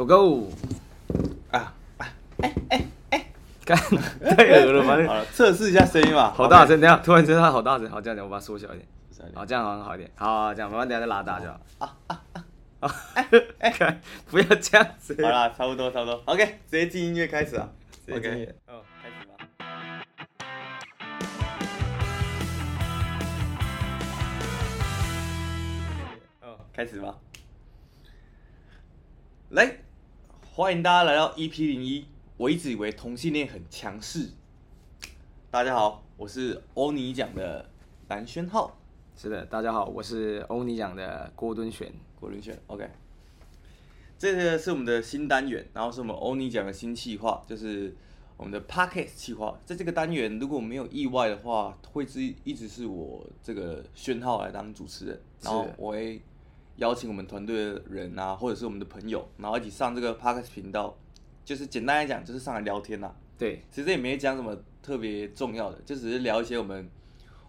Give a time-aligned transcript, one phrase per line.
[0.00, 0.50] 狗狗
[1.50, 2.06] 啊啊
[2.40, 3.26] 哎哎哎，
[3.66, 4.96] 干太恶了吧？
[5.06, 6.32] 好了，测试一下声音吧。
[6.34, 8.86] 好大声，等下突然觉得它好大声，好这样讲，我把它缩小一点，
[9.34, 11.60] 好这样好像好一点，好，好这样，慢慢等下再拉大就好。
[11.80, 12.44] 啊啊啊！
[12.80, 12.94] 啊，
[13.60, 14.00] 哎，
[14.30, 15.14] 不要这样子。
[15.22, 17.68] 好啦，差不多差不多，OK，直接进音乐开始啊。
[18.06, 18.80] 直接进音乐 OK，
[26.72, 27.14] 开始吧。
[29.50, 29.76] 来，
[30.52, 32.04] 欢迎大家来到 EP 零一。
[32.36, 34.30] 我一直以为同性恋很强势。
[35.48, 37.70] 大家好，我是欧尼奖的
[38.08, 38.76] 蓝轩浩。
[39.16, 41.92] 是的，大家好，我是欧尼奖的郭敦玄。
[42.18, 42.90] 郭敦玄，OK。
[44.18, 47.94] 这个是我们的新单元，然后是我们欧尼奖的新企划，就是
[48.36, 49.56] 我们的 Podcast 企划。
[49.64, 56.20] 在这个单元，如果没有意外的话，会是一直是我这个轩浩来当主持人，然后我会
[56.80, 60.94] 邀请我们团队的人啊，或者是我们的朋友，然后一起上这个 Podcast 频道。
[61.42, 63.12] 就是简单来讲，就是上来聊天啦。
[63.36, 66.88] 对，其实也没讲什么特别重要的，就只是聊一些我们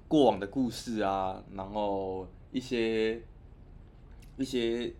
[0.07, 3.21] 过往的故事啊，然后一些
[4.37, 4.91] 一些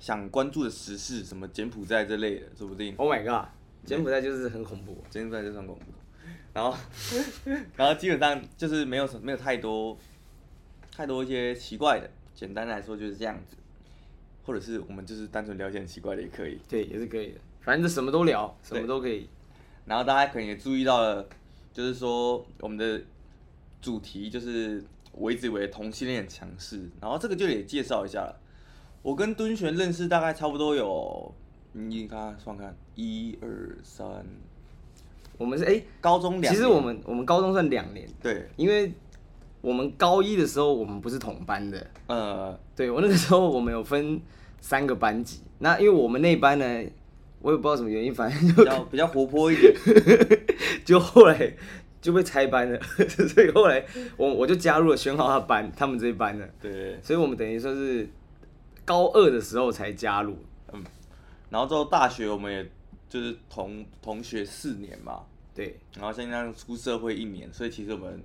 [0.00, 2.96] 想关注的时事，什么柬埔寨这类的，说不定。
[2.96, 3.48] Oh my god，
[3.84, 5.84] 柬埔寨就是很恐怖，柬埔寨就是很恐怖。
[6.52, 6.76] 然后
[7.76, 9.96] 然后基本上就是没有什没有太多
[10.90, 13.56] 太多一些奇怪的，简单来说就是这样子，
[14.44, 16.60] 或者是我们就是单纯聊一些很奇怪的也可以。
[16.68, 17.40] 对，也是可以的。
[17.62, 19.28] 反正什么都聊，什么都可以。
[19.86, 21.26] 然后大家可能也注意到了，
[21.72, 23.02] 就是说我们的
[23.80, 28.40] 主题就是我一直以为同性恋很强势，然后这个就得介绍一下了。
[29.02, 31.34] 我跟敦玄认识大概差不多有，
[31.72, 34.26] 你看算看，一二三，
[35.38, 38.92] 我们是哎、欸、高中两，其实我们我们高中算两年，对，因为
[39.60, 44.20] 我们高一的时候我们不是同班的，呃，对我那个时候我们有分
[44.60, 46.84] 三个班级，那因为我们那班呢。
[47.42, 49.72] 我也不知道什么原因，反正就比较比较活泼一点，
[50.84, 51.54] 就后来
[52.00, 52.80] 就被拆班了，
[53.28, 53.84] 所以后来
[54.16, 56.48] 我我就加入了轩浩他班，他们这一班的。
[56.60, 58.08] 对，所以我们等于说是
[58.84, 60.36] 高二的时候才加入，
[60.72, 60.82] 嗯，
[61.50, 62.68] 然后之后大学我们也
[63.08, 65.20] 就是同同学四年嘛，
[65.54, 68.20] 对，然后现在出社会一年，所以其实我们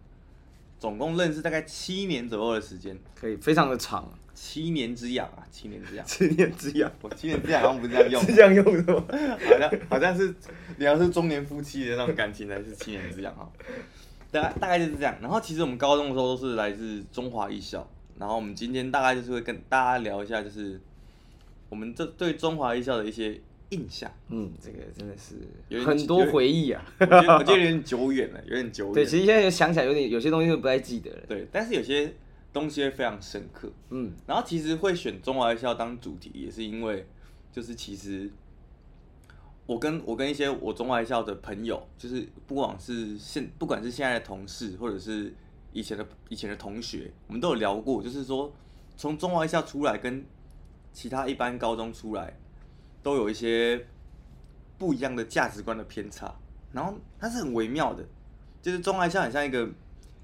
[0.81, 4.11] 总共认识大概七年左右的时间，可以非常的长。
[4.33, 9.05] 七年之痒啊，七年之痒，七年之痒，我七年之痒好像不是这样用，是这样用的吗？
[9.47, 10.33] 好像好像是
[10.77, 13.47] 你要是中年夫妻的那种感情才是七年之痒哈。
[14.31, 15.15] 大概大概就是这样。
[15.21, 17.87] 然后其实我们高中的时候都是来自中华艺校，
[18.17, 20.81] 然后我们今天大概就是会跟大家聊一下，就是
[21.69, 23.39] 我们这对中华艺校的一些
[23.71, 24.09] 印象。
[24.29, 28.93] 嗯，这个真的是很多回忆啊，我觉得我觉得有点久远了，有点久远。
[28.93, 31.23] 对，其实现在想起来有点有些东西都不太记得了。
[31.27, 32.13] 对，但是有些。
[32.53, 37.07] 东西会非常深刻，嗯，然后其实会选中华艺校当主题，也是因为，
[37.49, 38.29] 就是其实
[39.65, 45.33] 我跟我跟一些我中华艺校的朋友，就是不管是现不管是现在的同事，或者是
[45.71, 48.53] 以前的以前的同学，我们都有聊过，就是说
[48.97, 50.25] 从中华艺校出来跟
[50.91, 52.37] 其他一般高中出来，
[53.03, 53.85] 都有一些
[54.77, 56.33] 不一样的价值观的偏差，
[56.71, 58.03] 然后它是很微妙的，
[58.61, 59.69] 就是中华艺校很像一个。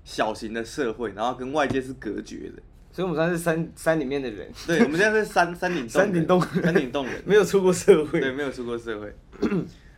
[0.10, 4.50] 小型的社会，然后跟外界是隔绝的，所以我们算是山山里面的人。
[4.66, 8.22] 对，我们现在是山山顶山 顶洞山顶洞人， 没有出过社会。
[8.22, 9.14] 对，没有出过社会。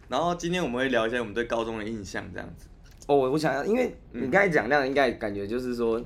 [0.08, 2.68] 然后今天我们会聊一下我们对高中的印象，这样子。
[3.06, 6.04] 哦，我想要，因为你刚才讲那样，应该感觉就是说，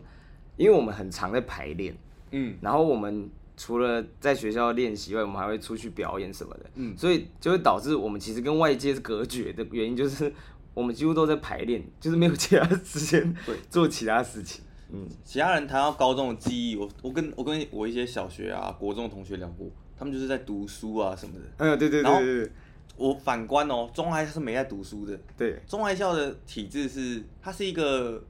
[0.57, 1.95] 因为我们很常在排练，
[2.31, 10.33] 嗯，然后我们除了在学校练习外，我们还会出去表演什么的，嗯，所以就会导致我们其实跟外界是隔绝的原因就是。
[10.75, 13.35] 我们几乎都在排练，就是没有其他时间
[13.69, 14.63] 做其他事情。
[14.91, 21.41] 嗯，其他人谈到高中的记忆，我我跟我跟我一些小学啊、国中的同学聊过，他们就是在读书啊什么的。
[21.57, 22.51] 嗯，对对对对对。
[22.97, 25.15] 我反观哦，中华是没在读书的。
[25.37, 28.23] 对，中外校的体制是，它是一个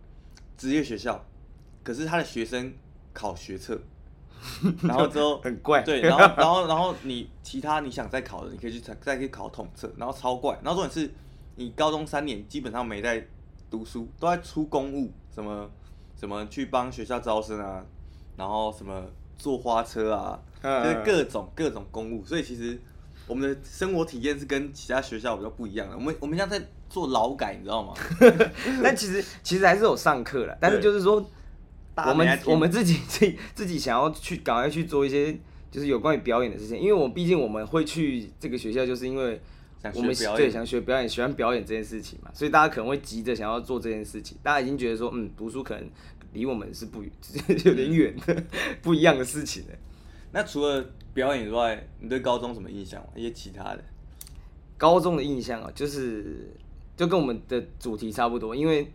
[0.57, 1.25] 职业学校，
[1.81, 2.73] 可是他的学生
[3.13, 3.79] 考学测，
[4.83, 5.81] 然后之后很怪。
[5.81, 11.13] 对，然后然后然后你其他你想再考的，你可以去再再去考统测，然后超怪，然后重点是。
[11.55, 13.23] 你高中三年基本上没在
[13.69, 15.69] 读书，都在出公务，什么
[16.19, 17.85] 什么去帮学校招生啊，
[18.35, 19.03] 然后什么
[19.37, 22.25] 坐花车啊，就是各种各种公务。
[22.25, 22.81] 所以其实
[23.27, 25.95] 我们的生活体验是跟其他学校比较不一样的。
[25.95, 26.59] 我们我们像在
[26.89, 27.93] 做劳改，你知道吗？
[28.81, 31.23] 但其实其实还是有上课的，但是就是说，
[31.95, 35.37] 我们我们自己 自己自己想要去赶快去做一些
[35.71, 39.39] 就是有关于表演的事情，因为我毕竟我们会去这个学校，就是因为。
[39.95, 44.37] 我们对想学表演，喜欢表演这件事情嘛，所以大家可能会急着想要做这件事情。
[44.41, 45.85] 大家已经觉得说，嗯，读书可能
[46.31, 48.43] 离我们是不有点远的，
[48.81, 49.75] 不一样的事情了。
[50.31, 53.05] 那除了表演之外，你对高中什么印象？
[53.13, 53.83] 一些其他的？
[54.77, 56.49] 高中的印象啊，就是
[56.95, 58.89] 就跟我们的主题差不多，因为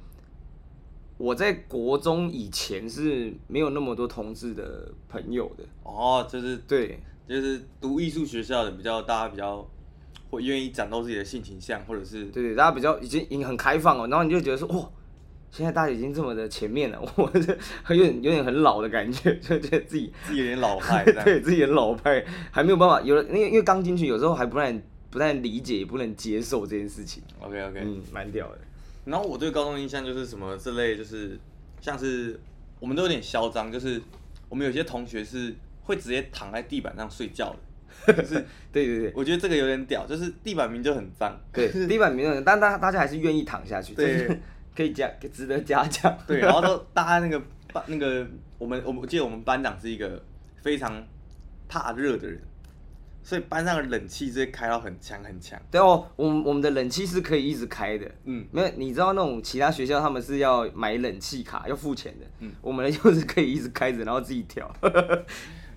[1.18, 5.64] 我在国中以前是没有那么多同志的朋友的。
[5.82, 6.98] 哦，就是对，
[7.28, 9.68] 就是读艺术学校的比较，大家比较
[10.30, 14.88] 会愿意展露自己的性倾向，或者是对对，大家比较已经已经很开放了，然后你就觉得说，哇。
[15.50, 23.00] 现在大家已经这么的前面了， 我这很有点有点很老的感觉， 就觉得自己自己有点老派， 对自己很老派，还没有办法。
[23.00, 24.70] 有了，因为因为刚进去，有时候还不太
[25.08, 27.22] 不太理解，也不能接受这件事情。
[27.40, 28.58] OK OK，嗯，蛮屌的。
[29.08, 31.38] 然后我对高中印象就是什么这类，就是
[31.80, 32.38] 像是
[32.80, 34.00] 我们都有点嚣张，就是
[34.48, 37.54] 我们有些同学是会直接躺在地板上睡觉
[38.06, 44.40] 的， 就是对对对，我觉得这个有点屌，就是地板明就很脏，对，地板明很脏，但大大家还是愿意躺下去，对。
[44.76, 46.16] 可以加，值得嘉奖。
[46.24, 48.24] 对，然后 都大家那个班那个
[48.58, 50.22] 我们我们记得我们班长是一个
[50.62, 51.04] 非常
[51.68, 52.40] 怕热的人，
[53.28, 55.60] 所以班上的冷气直接开到很强很强。
[55.70, 58.10] 对哦，我们我们的冷气是可以一直开的。
[58.24, 62.24] 嗯，没有，你知道那种其他学校他们是要买冷气卡要付钱的。
[62.38, 64.74] 嗯，我们的就是可以一直开着，然后自己调，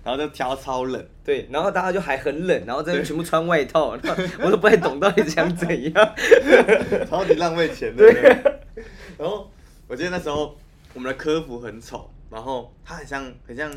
[0.02, 1.06] 然后就调超冷。
[1.22, 4.10] 对，然后大家就还很冷，然后这边全部穿外套，对
[4.42, 6.14] 我都不太懂到底想怎样，
[7.06, 8.10] 超级浪费钱的。
[8.10, 8.82] 对。
[9.18, 9.50] 然后
[9.86, 10.56] 我记得那时候
[10.94, 13.70] 我们的科服很丑，然后它很像很像，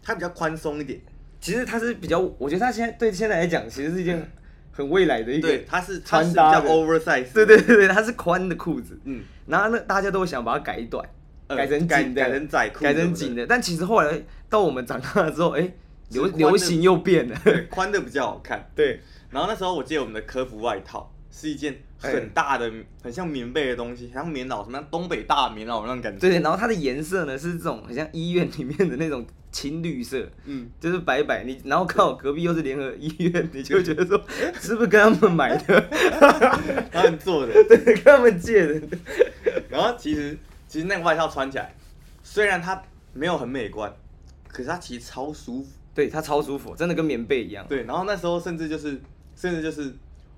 [0.00, 1.00] 它比较宽松一点。
[1.46, 4.20] 其实它是比较，我觉得它现在对现在来讲，其实是一件
[4.72, 5.46] 很未来的一个。
[5.46, 7.32] 对，它是穿搭比较 oversize。
[7.32, 8.98] 对对对对，它是宽的裤子。
[9.04, 9.22] 嗯。
[9.46, 11.08] 然后那大家都想把它改短，
[11.46, 13.46] 改成紧的，改成窄裤，改成紧的。
[13.46, 14.20] 但其实后来
[14.50, 15.72] 到我们长大了之后，哎，
[16.10, 17.40] 流流行又变了，
[17.70, 18.68] 宽的比较好看。
[18.74, 19.00] 对。
[19.30, 21.76] 然后那时候我记得我们的科服外套是一件。
[21.98, 22.70] 很大的，
[23.02, 26.20] 很像棉被的东西，像棉袄，什么东北大棉袄那种感觉。
[26.20, 31.42] 对，然后它的颜色呢是这种很像医院里面的那种青绿色，嗯，就是白白。
[31.44, 34.22] 你然后看我隔壁又是联合医院，你就觉得说
[34.60, 35.80] 是不是跟他们买的？
[36.92, 38.82] 他们做的， 对，跟他们借的。
[39.70, 40.36] 然后其实
[40.68, 41.74] 其实那个外套穿起来，
[42.22, 42.80] 虽然它
[43.14, 43.90] 没有很美观，
[44.48, 45.70] 可是它其实超舒服。
[45.94, 47.66] 对，它超舒服，真的跟棉被一样。
[47.66, 49.00] 对，然后那时候甚至就是，
[49.34, 49.94] 甚至就是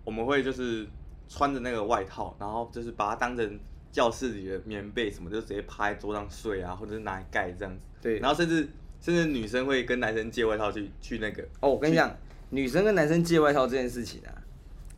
[0.09, 0.87] 我们会就是。
[1.31, 3.61] 穿着那个外套，然后就是把它当成
[3.93, 7.85] 教室里的棉被什么，就直接趴在桌上睡啊，或者是拿来盖这样子。
[8.01, 8.67] 对，然后甚至
[8.99, 11.43] 甚至女生会跟男生借外套去去那个。
[11.61, 12.17] 哦，我跟你讲，
[12.49, 14.33] 女生跟男生借外套这件事情啊，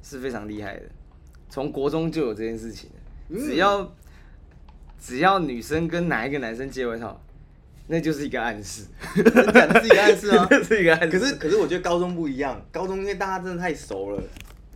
[0.04, 0.82] 是非常厉害的，
[1.48, 2.88] 从国中就有这件事情。
[3.30, 3.90] 只要、嗯、
[5.00, 7.20] 只要女生跟哪一个男生借外套，
[7.88, 8.84] 那就是一个暗示。
[9.52, 11.18] 讲的是一个暗示啊， 是一个暗示。
[11.18, 14.22] 可是可是我觉得高中不一样，高中因为大家真的太熟了，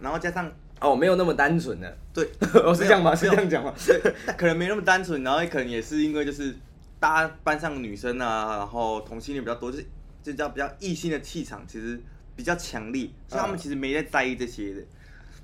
[0.01, 0.51] 然后加上。
[0.81, 2.29] 哦，没有那么单纯的，对，
[2.63, 3.15] 我， 是这样吗？
[3.15, 3.73] 是这样讲吗？
[3.87, 3.99] 对，
[4.37, 6.55] 可能没那么单纯，然后也可能也是因为就是
[7.01, 9.87] 大家班上的女生啊，然后同性恋比较多，就是
[10.23, 11.99] 就叫比较异性的气场其实
[12.37, 14.81] 比较强烈，所以他们其实没在在意这些的。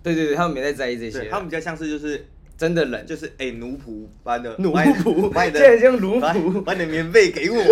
[0.03, 2.27] 对对对，他们没在在意这些，他们比较像是就是
[2.59, 7.63] 真的冷，就是哎奴仆般的奴仆， 现在像奴仆，把你的棉被给我，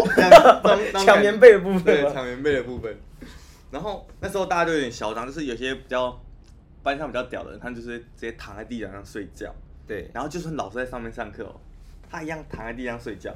[1.05, 2.97] 抢棉被的部分，对，抢棉被的部分。
[3.71, 6.19] 然后那时候大家都有点嚣张，就是有些比较。
[6.89, 9.55] 班上比较屌的人，他就是直接躺在地板上睡觉。
[9.87, 11.61] 对，然后就算老师在上面上课哦，
[12.11, 13.35] 他一样躺在地上睡觉。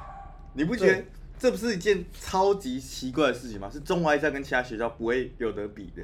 [0.54, 1.04] 你不觉得
[1.38, 3.68] 这不是一件超级奇怪的事情吗？
[3.70, 6.02] 是中华一校跟其他学校不会有得比的，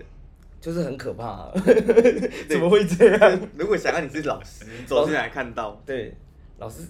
[0.61, 1.53] 就是很可怕啊。
[2.49, 3.41] 怎么会这样？
[3.57, 6.15] 如果想要你是老师，你走进来看到，对，
[6.59, 6.83] 老师，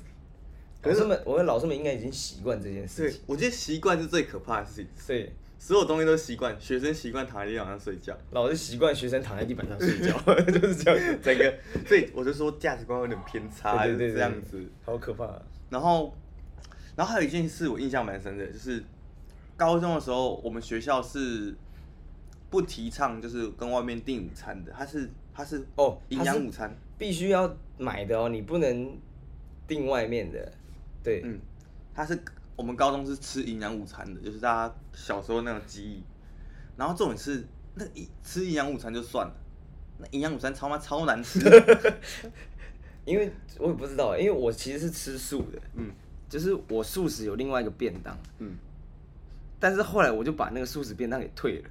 [0.81, 3.21] 可是们，我们老师们应该已经习惯这件事情。
[3.27, 4.89] 我觉得习惯是最可怕的事情。
[5.07, 5.33] 对。
[5.63, 10.19] 所有东西都习惯，学生习惯躺在地板上睡觉，老师习惯学生躺在地板上睡觉，
[10.51, 11.19] 就是这样。
[11.23, 11.55] 整个，
[11.87, 15.31] 所以我就说价值观有点偏差，对对对对，这样子，好可怕。
[15.69, 16.17] 然后，
[16.97, 18.83] 然后还有一件事我印象蛮深的，就是
[19.55, 21.55] 高中的时候，我们学校是
[22.49, 28.99] 不提倡就是跟外面订午餐的，它是它是哦营养午餐必须要买的哦，你不能
[29.69, 30.51] 订外面的。
[31.05, 31.39] 对，嗯，
[31.95, 32.19] 它是。
[32.61, 36.03] 我们高中是吃营养午餐的，就是大家小时候那种记忆。
[36.77, 37.43] 然后重点是，
[37.75, 39.33] 那一吃营养午餐就算了，
[39.99, 41.41] 那营养午餐超妈超难吃。
[43.07, 45.91] 因为我也不知道，因为我其实是吃素的，嗯，
[46.29, 48.53] 就是我素食有另外一个便当，嗯，
[49.59, 51.71] 但是后来我就把那个素食便当给退了，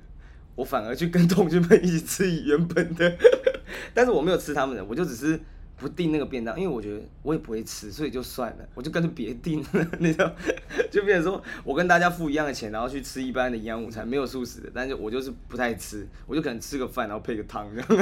[0.55, 3.15] 我反而去跟同学们一起吃原本的，
[3.93, 5.39] 但是我没有吃他们的，我就只是。
[5.79, 9.87] 不订那个便当，因为我觉得我也不会吃，所以就算了，我就干脆别订了。
[9.97, 10.31] 你知道
[10.91, 17.87] 就变成说我跟大家付一样的钱，然后去吃一般的营养午餐，没有素食的，但是我就是不太吃，我就可能吃个饭，然后配个汤这样，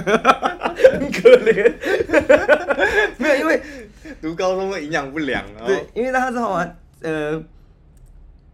[1.00, 1.74] 很可怜。
[3.18, 3.62] 没有，因为
[4.22, 5.66] 读高中会营养不良啊。
[5.68, 6.76] 对，因为大家知道吗？
[7.02, 7.44] 呃，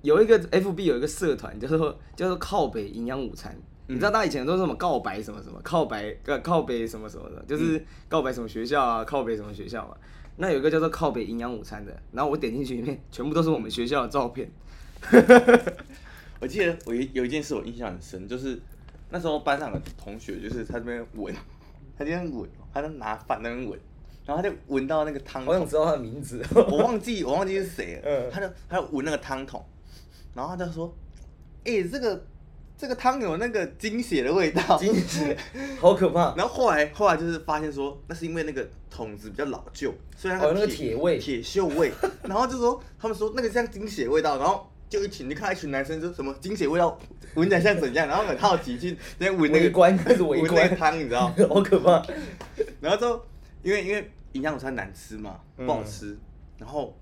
[0.02, 9.96] 有一个 FB 有一个社团叫做叫做靠北营养午餐，嗯、你知道大家以前都是什么告白什么什么靠北靠北什么什么的，就是告白什么学校啊，靠北什么学校嘛。
[10.38, 14.50] 那有一个叫做靠北营养午餐的，然后我点进去里面全部都是我们学校的照片。
[16.40, 18.60] 我记得我有有一件事我印象很深，就是
[19.10, 21.34] 那时候班上的同学就是他这边闻，
[21.98, 23.80] 他这边闻，他在拿饭那边闻。
[24.26, 28.02] 然后他就闻到那个汤，我想知道他的名字，我忘记我忘记是谁了。
[28.06, 29.62] 嗯，他就他就闻那个汤桶，
[30.34, 30.96] 然后他就说
[31.66, 32.26] ：“哎、欸，这个
[32.84, 35.38] 这个汤有那个精血的味道。”精血，
[35.80, 36.36] 好可怕。
[36.38, 41.94] 然后后来后来就是发现说，那是因为那个桶子比较老旧，所以它有那个铁味、铁锈味。
[42.28, 47.00] 然后就说他们说那个像精血味道，然后就一群你看一群男生说什么精血味道
[47.36, 52.06] 闻起来像怎样，然后很好奇去在闻那个关开始围观那汤，你知道 好可怕。
[52.82, 53.26] 然后之后。
[53.64, 56.20] 因为因为营养午餐难吃嘛，不好吃，嗯、
[56.58, 56.94] 然后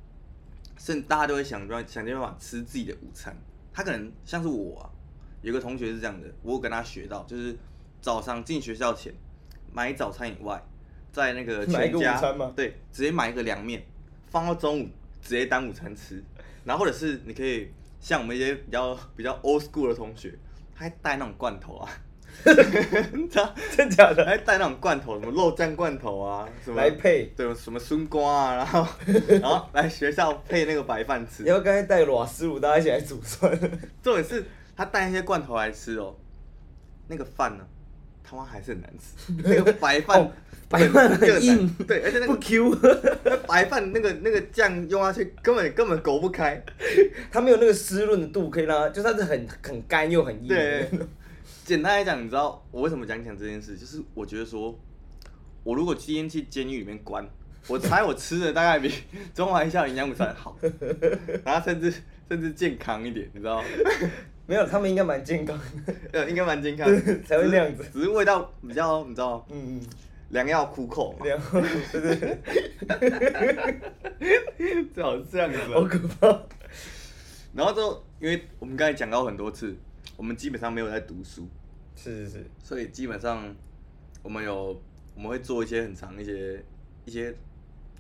[0.78, 3.36] 甚大家都会想办想尽办法吃自己的午餐。
[3.74, 4.86] 他可能像是我啊，
[5.42, 7.56] 有个同学是这样的，我有跟他学到，就是
[8.02, 9.14] 早上进学校前
[9.74, 10.62] 买早餐以外，
[11.12, 12.20] 在那个全家
[12.56, 13.84] 对，直接买一个凉面，
[14.30, 14.90] 放到中午
[15.22, 16.24] 直接当午餐吃。
[16.64, 20.34] 然后或者是你可以像我们一些比较比较 old school 的同学，
[20.76, 21.90] 他还带那种罐头啊。
[22.46, 23.28] 真
[23.90, 24.26] 假的？
[24.26, 28.88] 还带那种罐头，什么肉酱罐头啊，什么来配，对，什么笋瓜啊，然后
[29.42, 31.44] 然后来学校配那个白饭吃。
[31.44, 33.52] 然后刚才带螺丝炉，大家一起来煮饭。
[34.02, 34.46] 重点是
[34.82, 36.16] 他带一些罐头来吃哦，
[37.08, 37.64] 那个饭呢，
[38.24, 39.32] 他妈还是很难吃。
[39.46, 40.32] 那个白饭，
[40.68, 42.76] 白饭很硬，对，而且那个不 Q，
[43.24, 46.60] 那白饭那个那个酱用下去根本根本勾不开，
[47.32, 50.48] 它没有那个湿润的度可以让它，就它是很很干又很硬。
[50.48, 50.90] 对。
[51.64, 53.78] 简单来讲，你知道我为什么讲讲这件事？
[53.78, 54.76] 就是我觉得说，
[55.64, 57.24] 我如果今天去监狱里面关，
[57.68, 58.92] 我猜我吃的大概比
[59.36, 60.58] 中华一校营养午餐好，
[61.46, 61.94] 然后甚至
[62.28, 63.68] 甚至健康一点，你知道吗？
[64.52, 67.86] 没有，他们应该蛮健康的， 呃，应该蛮健康的，才会那样子。
[67.94, 69.46] 只是味道比较，你知道吗？
[69.50, 69.82] 嗯嗯，
[70.32, 71.26] 良药苦口嘛。
[71.26, 71.46] 良药，
[71.94, 72.38] 对对对。
[74.94, 75.58] 最好是这样子。
[75.74, 76.28] 好可怕。
[77.54, 79.74] 然后就因为我们刚才讲到很多次，
[80.18, 81.48] 我们基本上没有在读书。
[81.96, 83.56] 是是是，所以基本上
[84.22, 84.78] 我们有
[85.16, 86.62] 我们会做一些很长一些
[87.06, 87.34] 一些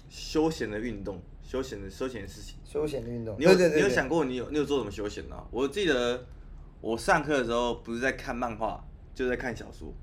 [0.10, 2.58] 休闲的运动，休闲的休闲的事情。
[2.65, 5.38] 休闲的运动，你有你有想过你有你有做什么休闲呢？
[5.50, 6.25] 我记得
[6.82, 8.84] 我上课的时候不是在看漫画，
[9.14, 9.94] 就是在看小说。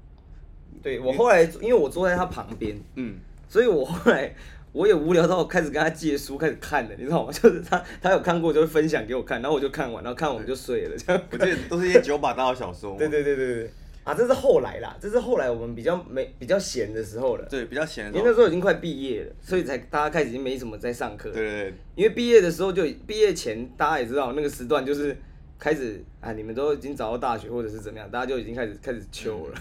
[0.83, 3.17] 对，我后来因为我坐在他旁边，嗯，
[3.49, 4.33] 所以我后来
[4.73, 7.33] 我也无聊到开始跟他借书开始看了，你知道吗？
[7.35, 11.21] 就是他他有看过就会分享给我看，然后我就看完，然后看完我就睡了这样。
[11.33, 12.97] 我记得都是一些九把刀的小说。
[12.99, 13.71] 对对对对对。
[14.05, 17.45] 啊，这是后来啦，这是后来我们比较没比较闲的时候了。
[17.51, 18.19] 对，比较闲的时候。
[18.19, 21.31] 因为那时候已经快毕业了，所以才大家开始已经没怎么在上课。
[21.31, 21.75] 对对对。
[21.95, 25.15] 因为毕业的时候就毕业前，大家也知道那个时段就是
[25.59, 29.61] 开始啊，你们都已经找到大学或者是怎么样，大家就已经开始开始求了。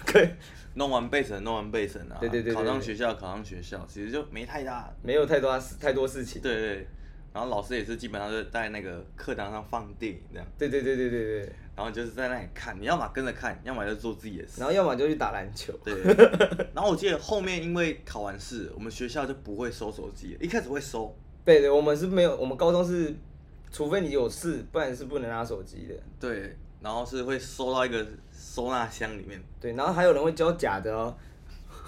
[0.76, 2.18] 弄完备审，弄完备审啊。
[2.20, 2.54] 对对对，对。
[2.54, 6.42] 考上学校，考上学校，其实就没太大，没有太多太多事情。
[6.42, 6.88] 对对，对。
[7.34, 10.48] 然后老师也是基本上就在那个课堂上放电影这样。
[10.58, 11.52] 对对对对对对。
[11.76, 14.60] 然后就是在那里看，你要么跟着看，要么就做自己的事。
[14.60, 15.74] 然后要么就去打篮球。
[15.84, 15.94] 对。
[16.74, 21.16] 然后我记得后面因为考完试，我们学校就不会收手机了，一开始会收。
[21.46, 23.16] 对对，我们是没有，我们高中是，
[23.72, 25.96] 除非你有事，不然是不能拿手机的。
[26.20, 26.56] 对。
[26.80, 29.42] 然后是会收到一个收纳箱里面。
[29.60, 31.14] 对，然后还有人会教假的哦。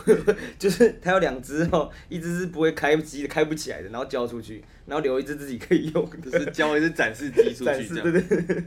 [0.57, 8.11] 就是他有两只哦，一只是不会开机的，开不起来的，然后交出去，然后留一只自己可以用，就是交一只展示机出去 这样。
[8.11, 8.63] 对对对。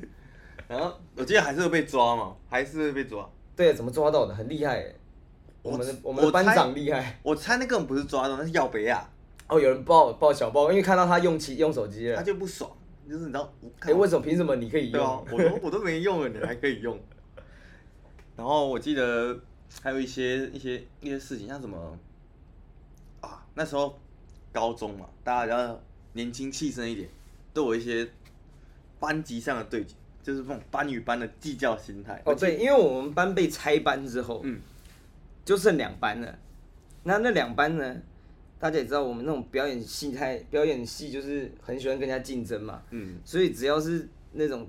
[0.69, 3.29] 然后我记得还是会被抓嘛，还是会被抓。
[3.57, 4.35] 对，怎么抓到的？
[4.35, 4.95] 很厉害。
[5.63, 7.19] 我们的我们的班长厉害。
[7.25, 9.11] 我猜那根本不是抓到，那是要别啊。
[9.49, 12.71] 哦，有人抱抱小报，因为看到他用起用手机了，他就不爽，
[13.09, 15.05] 就是你知道，哎，为什么凭什么你可以用？
[15.05, 16.99] 啊、我都我都没用了，你还可以用。
[18.37, 19.39] 然后我记得。
[19.83, 21.99] 还有一些一些一些事情，像什么
[23.23, 23.43] 啊？
[23.55, 23.99] 那时候
[24.53, 25.81] 高中嘛，大家比较
[26.13, 27.09] 年轻气盛一点，
[27.55, 28.07] 都有一些
[29.01, 32.21] 班级上的对决，就是这种班与班的计较心态。
[32.27, 34.61] 哦，对，因为我们班被拆班之后，嗯，
[35.43, 36.39] 就剩两班了。
[37.05, 37.97] 那那两班呢？
[38.63, 44.69] 大家也知道，我们那种表演戏太表演系就是很喜欢跟人家竞争嘛，嗯，所以只要是那种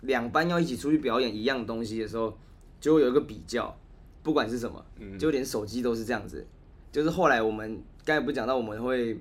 [0.00, 2.36] 两班要一起出去表演一样东西的时候，
[2.80, 3.72] 就会有一个比较。
[4.24, 4.84] 不管是什么，
[5.16, 6.44] 就连手机都是这样子。
[6.90, 9.16] 就是后来我们刚才不讲到，我们会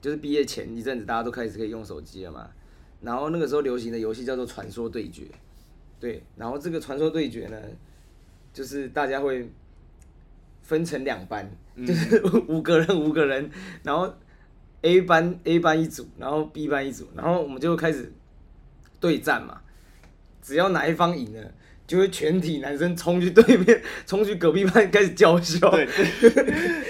[0.00, 2.50] 就是毕业前一阵子，大家都开始可以用手机了嘛。
[3.02, 5.24] 然后那个时候流行的游戏叫做《传说对决》，
[6.00, 6.22] 对。
[6.34, 7.60] 然后这个《传说对决》呢，
[8.54, 9.48] 就是大家会
[10.62, 11.48] 分成两班，
[11.86, 13.50] 就是五个人五个人，
[13.82, 14.12] 然后
[14.82, 18.12] A 班 A 班一组，然后 B 班一组，然后我们就开始
[18.98, 19.60] 对战嘛。
[20.42, 21.52] 只要哪一方赢了。
[21.86, 25.68] 就会全体男生冲去对面，冲去隔壁班开始叫嚣。
[25.72, 25.88] 对，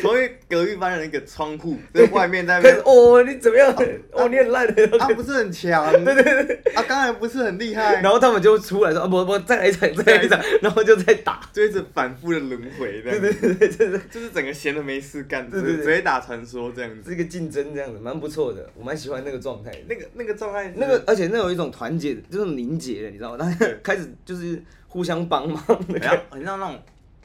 [0.02, 0.12] 从
[0.50, 2.76] 隔壁班的那个窗户在外面在那边。
[2.84, 3.72] 哦，你怎么样？
[4.12, 4.86] 哦，你很烂的。
[4.98, 5.90] 他不是很强。
[6.04, 6.60] 对对对。
[6.74, 8.02] 啊，刚才不是很厉害。
[8.02, 13.00] 然后他们就出来说：“啊，不不，再来一场，再来一场。”然后就在打，就一直反复的轮回。
[13.02, 17.10] 对对对，就是就是整个闲的没事干，对对，直接打传说这样子。
[17.10, 19.70] 这个竞争这样子蛮不错的，我蛮喜欢那个状态。
[19.88, 23.56] 那个那个状态，那个而且那有一种团结，就是凝结的，你知道吗？
[23.58, 24.60] 他 开始就是。
[24.92, 26.76] 互相帮忙的，很像那种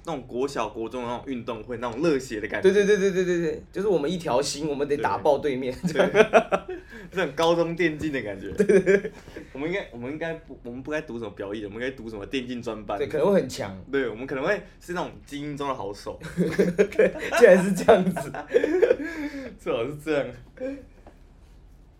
[0.08, 2.70] 那种国小国中的那种运动会那种热血的感觉。
[2.72, 5.76] 对对对对对对对，就是我们一条心，我们得打爆对面。
[5.82, 5.94] 对，
[7.12, 8.52] 这 种高中电竞的感觉。
[8.52, 9.12] 对对对，
[9.52, 12.98] 我们应该我们应该不我们不该读什么表演，我们应该读什么电竞专班。
[13.00, 13.76] 对，可能会很强。
[13.92, 16.20] 对，我们可能会是那种精英中的好手。
[17.40, 18.32] 竟然是这样子，
[19.60, 20.28] 最好是这样。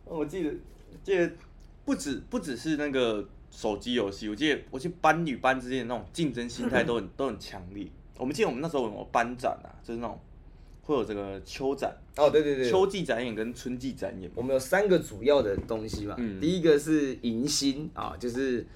[0.04, 0.54] 我记得
[1.04, 1.32] 记得
[1.84, 3.28] 不止不只是那个。
[3.56, 7.88] 手机游戏，我记得，我记得班与班之间的那种竞争心态都很 都很强烈。
[8.18, 10.20] 我们记得我们那时候有什么班展啊，就是那种
[10.82, 11.96] 会有这个秋展。
[12.18, 14.30] 哦，对对对，秋季展演跟春季展演。
[14.36, 18.68] 我们有三个主要的东西嘛，嗯、第一个是迎新啊，就是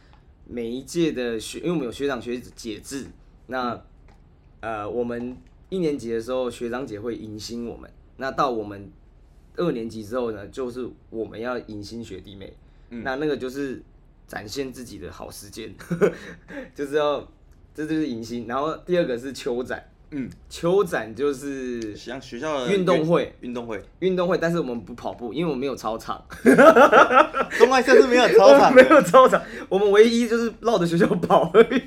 [0.46, 3.08] 每一届的学，因为我们有学长学姐制，
[3.48, 3.74] 那、
[4.62, 5.36] 嗯、呃，我们
[5.68, 8.90] 一年级的时候学长姐会迎新我们，那到我们
[9.58, 12.54] 二年级之后呢，就是我们要迎新学弟妹，
[12.92, 13.84] 嗯、那那个就是。
[14.30, 15.74] 展现自己的好时间，
[16.76, 17.28] 就是要，
[17.74, 18.46] 这就是迎新。
[18.46, 24.38] 然后第二个是秋展，嗯，秋展就是像学校的运动会，运动会，运动会。
[24.38, 26.24] 但是我们不跑步，因为我们没有操场。
[27.58, 31.82] 中外校是没有操场，没有操场，我们唯一就是绕着学校跑而已。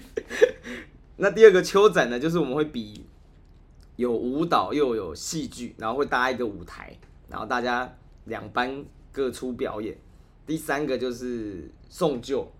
[1.19, 3.07] 那第二个秋展呢，就是我们会比
[3.95, 9.97] 有舞蹈又有戏剧，然后会搭一个舞台，然后大家两班各出表演。
[10.47, 12.51] 第三个就是送旧，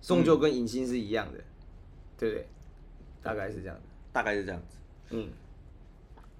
[0.00, 1.44] 送旧跟迎新是一样的，嗯、
[2.18, 2.46] 对不对？
[3.22, 3.76] 大概是这样，
[4.12, 4.76] 大概是这样子。
[5.10, 5.28] 嗯。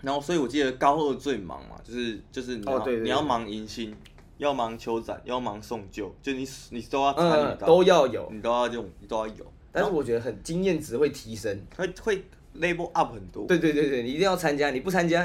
[0.01, 3.95] 然后，所以我记得高二最忙嘛，就是就是你要、你要忙迎新，
[4.39, 9.53] 要忙秋展，要忙送旧，就你你都要参与到、嗯，都要有，你都要用，你都要有。
[9.71, 12.25] 但是我觉得很经验值会提升，会会
[12.57, 13.47] level up 很多。
[13.47, 15.25] 对对对对，你一定要参加，你不参加，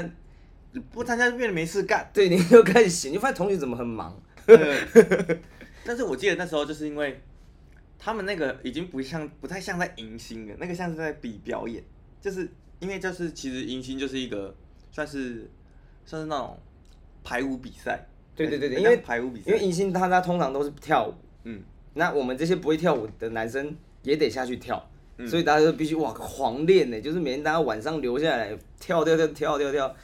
[0.70, 2.08] 你不参加就变得没事干。
[2.14, 4.16] 对，你就开始闲，你发现同学怎么很忙。
[5.84, 7.20] 但是我记得那时候就是因为，
[7.98, 11.82] 他们那个已经不像不太像在迎新了，那个像是在比表演，
[12.20, 14.54] 就是因为就是其实迎新就是一个
[14.92, 15.50] 算是
[16.04, 16.58] 算是那种
[17.24, 18.06] 排舞比赛，
[18.36, 21.62] 对对对对，因为排舞比赛，因为迎新他他通常都是跳舞，嗯，
[21.94, 29.96] 那我们这些不会跳舞的男生也得下去跳，嗯、所以大家就必须哇狂练呢，就是每天大家晚上留下来跳跳跳跳跳跳，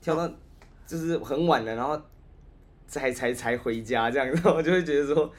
[0.00, 0.34] 跳到
[0.86, 2.00] 就是很晚了，然后。
[2.90, 5.32] 才才才回家这样，然后我就会觉得说，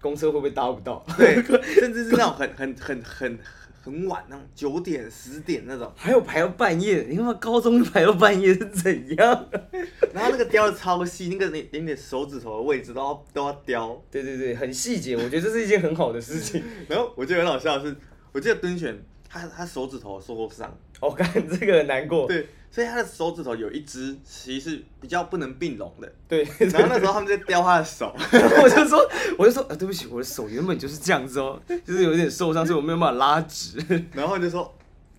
[0.00, 1.04] 公车会不会搭不到？
[1.18, 1.34] 对，
[1.78, 3.38] 甚至是那种很很很很
[3.82, 7.06] 很晚那种九点十点那种，还有排到半夜。
[7.06, 9.48] 你看高中排到半夜是怎样？
[10.14, 14.02] 然后那个雕的超细，那个连连你手指头的位置都要都要雕。
[14.10, 16.62] 对对对，很细节，我觉得这是一件很好的事情。
[16.88, 17.94] 然后我觉得很好笑的是，
[18.32, 22.26] 我记得敦选他他手指头受过伤，我看这个很难过。
[22.26, 22.46] 对。
[22.72, 26.44] 所以他的手指头有一只其实是比较不能并拢的，对。
[26.70, 33.76] 然后那时候他们在叼他的手，然 后我就说，我就说，啊，对不起，我的手原本就是这样子哦，就是有点受伤，所以我没有办法拉直。
[34.12, 34.72] 然后就说，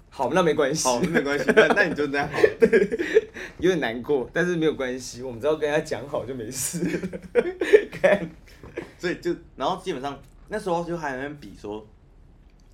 [0.10, 2.50] 好，那没关系，好，那没关系，那那你就这样好了。
[2.60, 3.00] 对，
[3.60, 6.80] 有点难过，但是没有关系，我们只要跟他讲好就没事。
[7.92, 8.30] 看，
[8.98, 11.86] 所以就然后基本上那时候就还有人比说。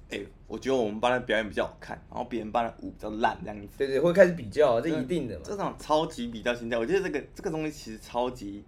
[0.10, 3.67] 哎、欸，我觉得我们班的表演比较好看，然后别人班的舞比较烂，这样子。
[3.78, 5.41] 对对，会开始比较，这一定的嘛。
[5.46, 8.63] 这种超级比较心态，我觉得这个这个东西其实超级。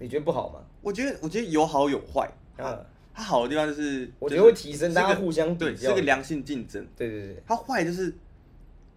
[0.00, 0.60] 你觉得不好吗？
[0.82, 2.30] 我觉得我觉得有好有坏。
[2.56, 2.78] 啊。
[3.14, 6.86] 它好的地方就是，我觉得会提升大家互相比较，对，是个良性竞争。
[6.96, 7.42] 对对对。
[7.46, 8.14] 它坏就是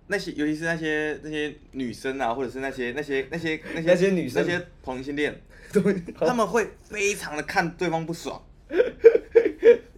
[0.05, 5.41] 那些，尤其是那些那些女生啊，或者是那些那些那些那些那些女生，那些同性恋，
[6.19, 8.39] 他们会非常的看对方不爽。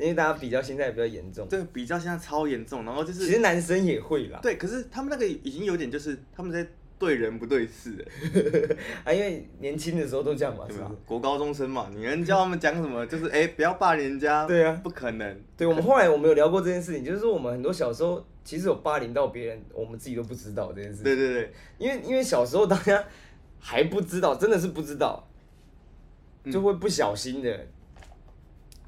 [0.04, 6.68] 因为大家比较现在比较严重，对，比较现在超严重，然后就是其实男生也会啦，对，可是他们那个已经有点就是他们在
[7.00, 8.06] 对人不对事，
[9.06, 10.92] 啊，因为年轻的时候都这样嘛，是吧？
[11.06, 13.06] 国高中生嘛，你能教他们讲什么？
[13.08, 15.42] 就是哎、欸，不要霸凌人家，对啊，不可能。
[15.56, 21.04] 对，我们后来我们有聊过这件事情，就是说我们很多小时候其实有霸凌到别人，我们自己都不知道这件事情。
[21.06, 23.02] 对对对，因为因为小时候大家
[23.60, 25.26] 还不知道，真的是不知道，
[26.52, 27.68] 就会不小心的。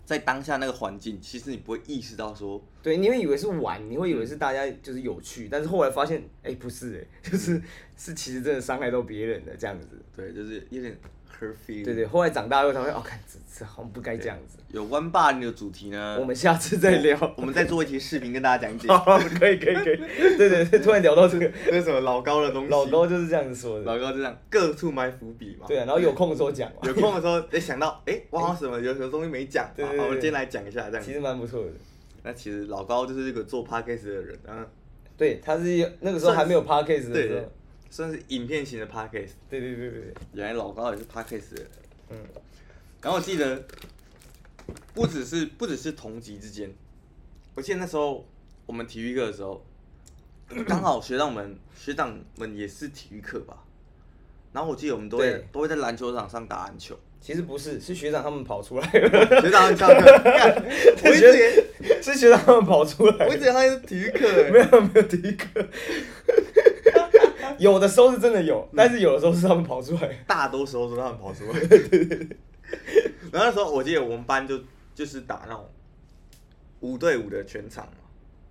[0.06, 7.60] 嗯在当下那个环境，其实你不会意识到说，对，你会以为是玩，你会以为是大家就是有趣，但是后来发现，哎、欸，不是，哎，就是
[7.98, 9.88] 是其实真的伤害到别人的这样子。
[10.16, 10.96] 对，就是有点
[11.40, 14.58] 对对，后来长大后才会哦，看这这好像不该这样子。
[14.70, 17.18] 有弯霸凌的主题呢，我们下次再聊。
[17.38, 18.88] 我们再做一期视频跟大家讲解。
[18.92, 19.98] 好，可以可以可以。
[20.38, 22.70] 对对对，突然聊到这个，这是什么老高的东西？
[22.70, 23.86] 老高就是这样子说的。
[23.86, 25.66] 老高就这样，各处埋伏笔嘛。
[25.68, 26.72] 对啊，然后有空的时候讲。
[26.84, 31.06] 有空的时候，哎，想到哎，我好像什么有什么东西没讲，好，我们今天来讲一下这样。
[31.06, 31.72] 其实蛮不错的。
[32.24, 34.66] 那其实老高就是一个做 podcast 的人啊。
[35.18, 37.52] 对，他是那个时候还没有 podcast 的时候。
[37.96, 41.62] 算是影片型的 podcast，对对对对，原来老高也是 podcast 的，
[42.10, 42.18] 嗯，
[43.02, 43.64] 然后我记得，
[44.94, 46.70] 不只是不只是同级之间，
[47.56, 48.28] 我记得那时候
[48.66, 49.66] 我们体育课的时候，
[50.68, 53.64] 刚好学长们学长们也是体育课吧，
[54.52, 60.06] 然后我记得我们都会都会在篮球场上打篮球，其实不是，是学长他们跑出来， 学长上课，
[61.06, 65.66] 我一直以为是学长他们跑出来，我一直以为他是体育课，没有没有体育课。
[67.58, 70.14] 有的时候是真的有，但是有的时候是他们跑出来。
[70.28, 71.60] 大多时候是他们跑出来。
[71.68, 72.18] 对对对。
[73.32, 74.60] 然后那时候我记得我们班就
[74.94, 75.70] 就是打那种
[76.80, 77.94] 五对五的全场嘛。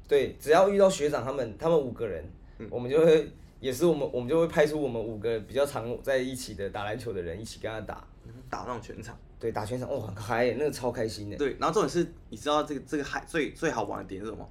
[0.06, 2.24] 对，只要遇到学长他们，他们五个人，
[2.70, 3.30] 我们就会
[3.60, 8.06] 也是我们我们就会派出我们五个比较常在一起的打篮球的人一起跟他打，
[8.50, 9.18] 打那种全场。
[9.40, 11.36] 对，打全场，哇，很嗨，那个超开心的。
[11.36, 14.48] 对，然后重点是，你知道这个这个嗨最最好玩的点是什么？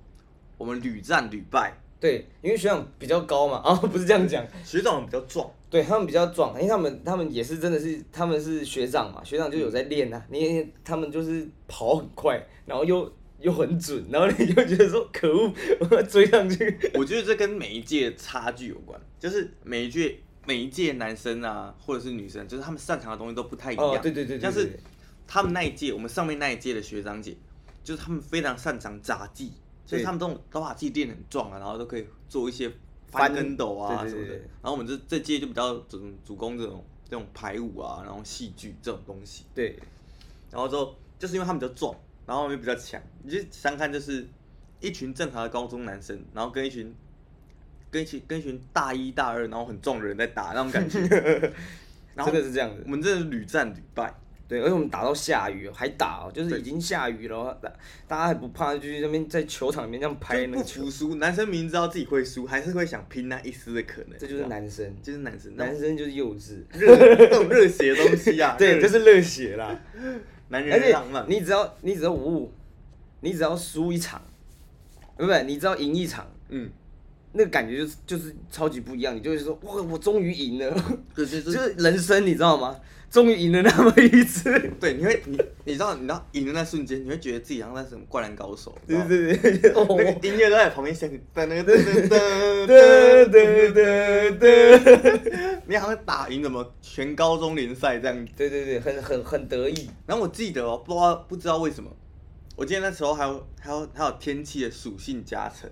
[0.58, 1.74] 我们屡战屡败。
[2.04, 16.78] 对，因为学长比较高嘛， 啊，不是这样讲，学长比较壮，对他们比较壮，因为他们他们也是真的是他们是学长嘛，学长就有在练呐、啊，你他们就是跑很快，然后又又很准，然后你就觉得说可恶，我要追上去。
[16.96, 20.14] 我觉得这跟每一届差距有关，就是每一届
[20.46, 23.86] 每一届男生啊，或者是女生，就是他们擅长的东西都不太一样。
[23.86, 24.78] 哦，对对对，对，像是
[25.26, 27.34] 他们那一届，我们上面那一届的学长姐，
[27.82, 29.54] 就是他们非常擅长杂技。
[29.94, 32.72] 所以他们都都把自己练很壮啊，然后都可以做一些
[33.08, 34.34] 翻跟斗啊什么的。
[34.34, 39.46] 然后我们这这届就比较主主攻这种这种排舞啊，然后戏剧这种东西。
[39.54, 39.78] 对。
[40.50, 44.28] 然后之后就是因为他们比较壮，然后我们又比较强，你就想看就是
[44.80, 46.94] 一群正常的高中男生，然后跟一群
[47.92, 51.00] 跟一群跟一群大一大二然后很壮的人在打那种感觉。
[52.16, 52.82] 然真的是这样子。
[52.86, 54.14] 我们真的是屡战屡败。
[54.54, 57.74] 对，而且我们打到下雨还打哦，就是已经下雨了，大
[58.08, 60.82] 大家还不怕，就是那边在球场里面这样拍那个球。
[60.82, 64.20] 不服输，男生明知道自己会输，还是会想拼那一丝的可能。
[64.20, 66.96] 这就是男生，就是男生，男生就是幼稚， 热
[67.46, 68.56] 热血的东西啊。
[68.60, 69.76] 对，就是热血啦。
[70.50, 71.26] 男人浪漫。
[71.28, 72.54] 你只要你只要五五，
[73.22, 74.22] 你只要输一场，
[75.18, 75.44] 对不对？
[75.46, 76.70] 你只要赢一场，嗯，
[77.32, 79.16] 那个感觉就是就是超级不一样。
[79.16, 81.42] 你就会说，哇，我终于赢了，就是
[81.80, 82.80] 人生，你知道吗？
[83.14, 91.78] 终于赢了那么一次， 对，你会你你知道你知道赢的那瞬间，你会觉得自己好像在什么灌篮高手， 对对对，那个音乐都在旁边响，在那个噔
[92.10, 92.10] 噔
[92.66, 99.88] 噔噔噔噔，你好像打赢什么全高中联赛这样，对对对，很很很得意。
[100.08, 101.92] 然后我记得哦，不知道不知道为什么，
[102.56, 105.70] 我记得那时候还有还有还有天气的属性加成。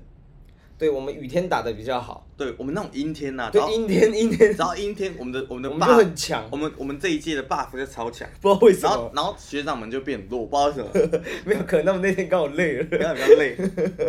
[0.81, 13.55] 对，我们雨天打的比较好，对我们那种阴天呐，对阴天 阴天，然后阴天我们的我们的 buff 很强，我们我们这一届的 buff 就超强，不知道为什么，然后然后学长们就变弱，不知道为什么， 没有可能他们那天刚好累了，刚好比较累，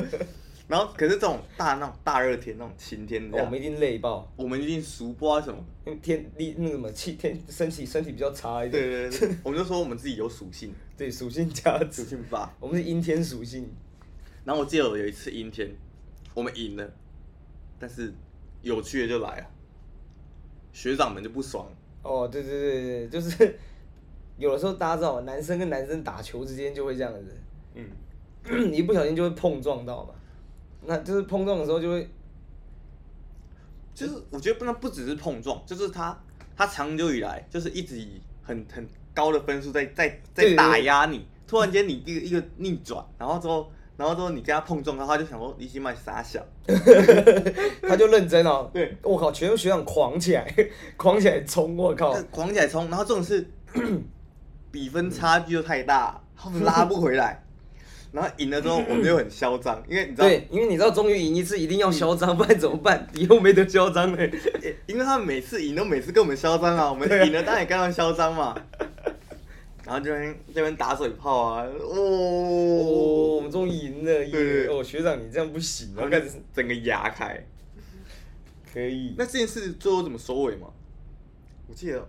[0.66, 13.68] 然后可是这种大那种大热天那种晴天，我们一定累爆，我们一定熟，不知道为什么，因为天力那什么气天身体身体比较差一点，对对对，我们就说我们自己有属性，对属性加属性 buff，我们是阴天属性，
[14.42, 15.68] 然后我记得有一次阴天，
[16.34, 16.90] 我们赢了。
[17.78, 18.14] 但是
[18.60, 19.46] 有趣的就来了，
[20.72, 21.66] 学长们就不爽。
[22.04, 23.58] 哦，对对对对，就是
[24.38, 27.36] 有的时候大家知道，男生跟男生打球之间就会这样子，
[27.74, 27.90] 嗯，
[28.72, 30.14] 一不小心就会碰撞到嘛。
[30.84, 32.08] 那就是碰撞的时候就会，
[33.92, 36.16] 就是我觉得不能不只是碰撞，就是他
[36.56, 43.68] 他长久以来就是一直以很很高的分数在在在打压你，突然间你一个一个逆转，然后之后。
[43.96, 46.44] 然后之后你跟他碰撞，然后他就想说你起码傻小，
[47.86, 48.70] 他就认真哦。
[48.72, 50.52] 对，我靠，全部学长狂起来，
[50.96, 52.88] 狂起来冲，我靠，狂起来冲。
[52.88, 53.48] 然后这种是
[54.72, 57.42] 比分差距又太大，他们拉不回来。
[58.12, 63.06] 然后赢了之后，我们就很嚣张，因为你知道，对，因为你知道，终于赢一次一定要嚣张，不然怎么办？
[63.14, 64.30] 以后没得嚣张嘞。
[64.86, 68.54] 因为他们每次赢都每次跟我们嚣张啊，我们赢了当然也跟他们嚣张嘛。
[69.92, 74.24] 然后这边这边打水炮啊，哦，我们终于赢了！
[74.24, 74.66] 耶！
[74.66, 77.38] 哦，学长你这样不行，然后开始整个牙开。
[78.72, 79.14] 可以。
[79.18, 80.68] 那这件事最后怎么收尾吗？
[81.68, 82.08] 我记得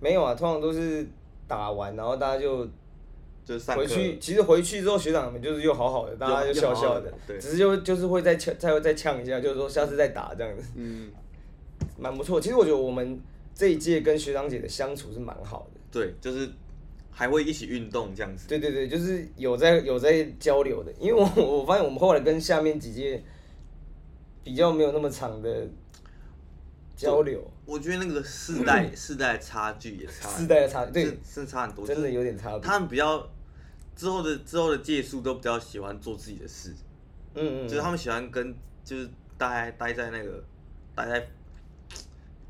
[0.00, 1.06] 没有啊，通常都是
[1.46, 2.66] 打完，然后大家就
[3.44, 3.76] 就散。
[3.76, 10.64] 回去其实回去之后，学长们就是又好好的，大家就笑笑的，对，只是就就是会再呛，再会再呛一下，就是说下次再打这样子。
[10.76, 11.10] 嗯，
[11.98, 12.40] 蛮不错。
[12.40, 13.20] 其实我觉得我们
[13.54, 15.80] 这一届跟学长姐的相处是蛮好的。
[15.90, 16.48] 对，就是
[17.18, 18.46] 还会一起运动这样子。
[18.46, 20.92] 对对对，就是有在有在交流的。
[21.00, 21.24] 因为我
[21.58, 23.20] 我发现我们后来跟下面几届
[24.44, 25.68] 比较没有那么长的
[26.94, 27.44] 交流。
[27.66, 32.60] 我觉得那个世代 世代差距也差，世代的差对是，是差很多，真的有点差别。
[32.60, 33.28] 他们比较
[33.96, 36.72] 之后的之后的届数都比较喜欢做自己的事，
[37.34, 38.54] 嗯嗯，就是他们喜欢跟
[38.84, 40.44] 就是待待在那个
[40.94, 41.28] 待在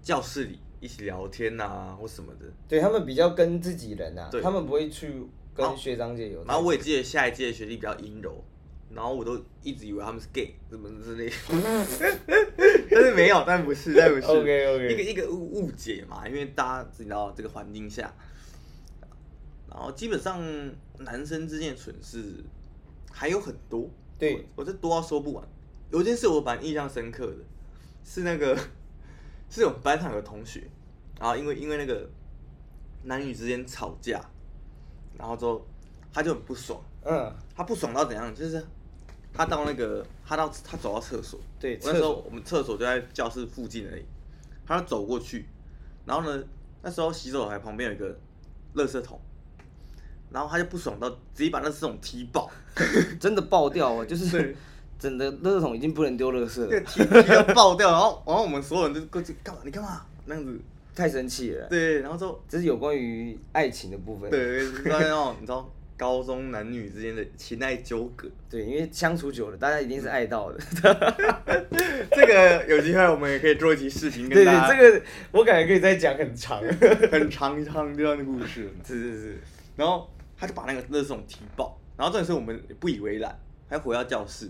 [0.02, 2.46] 教室里一起聊天啊或什么的。
[2.68, 5.12] 对，他们比较跟自己人啊，对他们不会去
[5.54, 6.44] 跟学长姐有。
[6.44, 8.44] 然后我也记得下一届的学弟比较阴柔。
[8.90, 11.34] 然后我都一直以为他们是 gay 什么之类的，
[12.90, 18.10] 但是没有，但不是，但不是， OK OK，一个一个误误解嘛，因为大家知道这个环境下，
[19.68, 20.42] 然后基本上
[21.00, 22.42] 男生之间的蠢事
[23.12, 25.46] 还有很多，对，我这多到说不完。
[25.92, 27.44] 有件事我蛮印象深刻的，
[28.02, 28.58] 是那个
[29.50, 30.68] 是我们班上有个同学，
[31.18, 32.08] 然后因为因为那个
[33.04, 34.20] 男女之间吵架，
[35.16, 35.66] 然后之后
[36.12, 38.64] 他就很不爽，嗯，他不爽到怎样，就是。
[39.30, 44.04] 他到那个，他到他走到厕所，对，那时候我们厕所就在教室附近而已。
[44.66, 45.46] 他走过去，
[46.06, 46.42] 然后呢，
[46.82, 48.18] 那时候洗手台旁边有一个
[48.74, 49.20] 垃圾桶，
[50.30, 52.50] 然后他就不爽到直接把那垃圾桶踢爆，
[53.20, 54.04] 真的爆掉啊！
[54.04, 54.56] 就是
[54.98, 59.60] 整个垃圾桶已经不能丢垃圾了，踢踢到爆掉，然后然后我们所有人就过去干嘛？
[59.64, 60.02] 你干嘛？
[60.26, 60.58] 那样子
[60.94, 61.66] 太生气了。
[61.68, 64.30] 对，然后之后这是有关于爱情的部分。
[64.30, 65.70] 对，然后你知道。
[65.98, 70.58] 高中男女之间的情爱纠葛，对，因为相处久了，大家一定是爱到的。
[72.12, 74.68] 这个有机会我们也可以做一期视频跟大家。
[74.68, 76.62] 对对，这个我感觉可以再讲很长，
[77.10, 78.70] 很长一长这样的故事。
[78.86, 79.38] 是是是。
[79.74, 83.36] 然后他就把那个垃圾桶踢爆，然后这时候我们不以为然，
[83.68, 84.48] 还回到教室。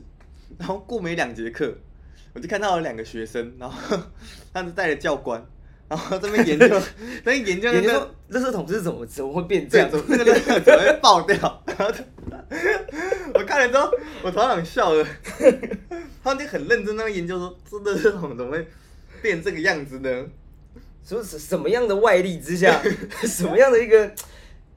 [0.56, 1.74] 然后过没两节课，
[2.32, 3.98] 我就看到了两个学生，然后
[4.54, 5.44] 他们带着教官。
[5.88, 6.66] 然后这边研究，
[7.24, 9.90] 那边研究 那个垃圾桶是怎么怎么会变这样？
[9.90, 11.62] 怎么那个垃圾桶怎么会爆掉？
[11.66, 11.94] 然后
[13.34, 13.90] 我看了之后，
[14.22, 15.06] 我超想笑的。
[16.22, 18.68] 他们就很认真在研究说，这垃圾桶怎么会
[19.22, 20.26] 变这个样子呢？
[21.02, 22.82] 说是什么样的外力之下，
[23.24, 24.12] 什么样的一个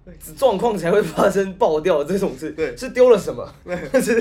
[0.38, 2.52] 状况才会发生爆掉这种事？
[2.52, 3.48] 对，是丢了什么？
[4.02, 4.20] 是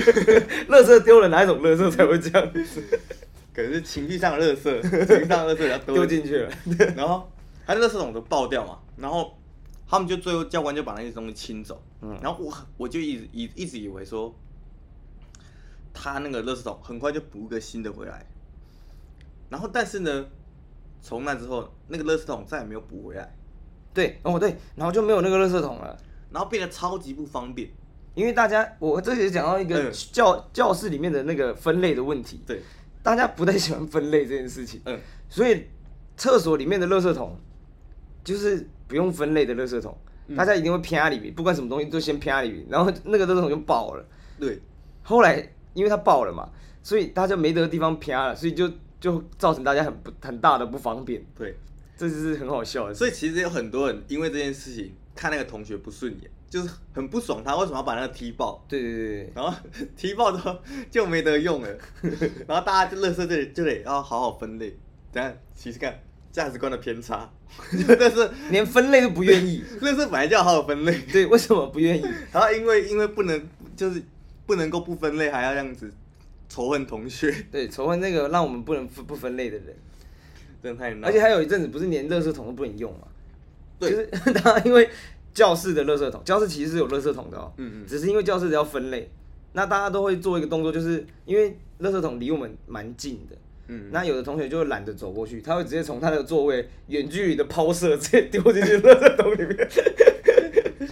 [0.69, 2.51] 垃圾丢了哪一种垃圾才会这样？
[3.53, 6.51] 可能是情绪上的垃圾， 情绪上的垃圾要丢进去了，
[6.95, 7.29] 然后
[7.65, 9.37] 他那垃圾桶都爆掉嘛，然后
[9.87, 14.33] 他们就最后教官就把那些东西清走，嗯，然后我我就一直一一直以为说，
[15.93, 18.25] 他那个垃圾桶很快就补个新的回来，
[19.49, 20.25] 然后但是呢，
[21.01, 23.35] 从那之后那个垃圾桶再也没有补回来，
[23.93, 25.97] 对，哦对，然后就没有那个垃圾桶了，
[26.31, 27.69] 然后变得超级不方便，
[28.13, 32.61] 因为大家我这里讲到一个教、嗯、教室里面的那个分类的问题，对。
[33.03, 35.65] 大家不太喜欢分类这件事情，嗯，所以
[36.15, 37.35] 厕所里面的垃圾桶
[38.23, 44.05] 就是不用分类的垃圾桶，嗯、大家一定会偏里面，不管什么东西都先偏里面，然后那个垃圾桶就爆了。
[44.39, 44.61] 对，
[45.01, 46.47] 后来因为它爆了嘛，
[46.83, 51.25] 所以大家没得地方偏了，所以就就造成大家很不很大的不方便。
[51.35, 51.57] 对，
[52.09, 52.93] 这就是很好笑的。
[52.93, 56.31] 所以其实有很多人因为这件事情看那个同学不顺眼。
[56.51, 58.61] 就是很不爽，他为什么要把那个踢爆？
[58.67, 59.57] 对对对，然后
[59.95, 60.53] 踢爆之后
[60.89, 61.77] 就没得用了，
[62.45, 64.77] 然后大家就乐色这里就得要好好分类。
[65.13, 65.97] 等下其实看
[66.29, 67.31] 价值观的偏差，
[67.97, 70.93] 但是连分类都不愿意，乐色本来就要好好分类。
[71.09, 72.05] 对，为什么不愿意？
[72.33, 74.03] 然后因为因为不能就是
[74.45, 75.89] 不能够不分类，还要这样子
[76.49, 77.33] 仇恨同学。
[77.49, 79.73] 对，仇恨那个让我们不能不不分类的人，
[80.61, 81.05] 真的太难。
[81.05, 83.07] 而且还有一阵子不是连垃圾桶都不能用嘛？
[83.79, 84.89] 对，就是 他因为。
[85.33, 89.09] 教室的垃圾桶，教室其实是有垃圾桶的哦，嗯嗯，只是因为教室要分类，
[89.53, 99.55] 那大家都会做一个动作，就是因为垃圾桶离我们蛮近的，嗯，那有的同学就会懒得走过去，他会直接从他的座位远距离的抛射，直接丢进去垃圾桶里面。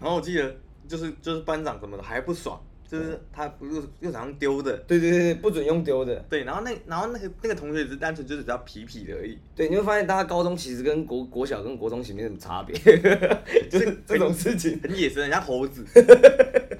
[0.00, 0.56] 然后我记得
[0.88, 2.60] 就是就是班长什么的还不爽。
[2.88, 6.14] 就是他不是又常用丢的，对对对，不准用丢的。
[6.28, 9.38] 对，然后那然后那个那个同学只是单纯就是比较皮皮的而已。
[9.56, 12.76] 对，你会发现大家高中其实跟国国小跟国中其实没什么差别，
[13.68, 15.84] 就是这种事情很野生，很像猴子。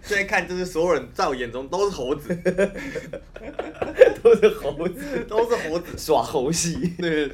[0.05, 2.29] 现在看就是所有人在我眼中都是猴子，
[4.23, 6.93] 都是猴子，都是猴子耍猴戏。
[6.99, 7.29] 对，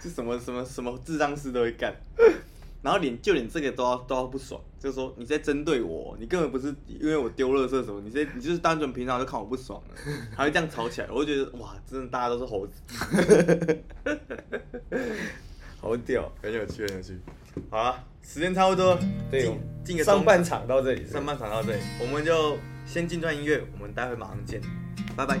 [0.00, 1.92] 就什么什么什么智障事都会干。
[2.84, 9.94] 然后连就连这个都要都要不爽，就是说你在针对我，你根本不是因为我丢垃圾什么，你在你就是单纯平常就看我不爽了，
[10.36, 12.82] 还会这样吵起来，我就觉得哇，真的大家都是猴子，
[15.80, 17.18] 好屌，很有趣很有趣。
[17.70, 18.98] 好了，时间差不多，
[19.30, 19.50] 对，
[19.82, 24.60] 进个上半场到这里，上半场到这里，我们就先进段音乐，我们待会马上见，
[25.16, 25.40] 拜拜。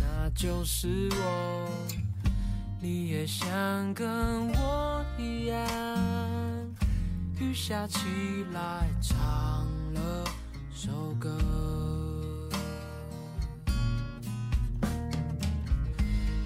[0.35, 1.69] 就是我。
[2.79, 3.47] 你也想
[3.93, 5.67] 跟我一样，
[7.39, 7.99] 雨下起
[8.53, 10.25] 来唱了
[10.73, 11.29] 首歌。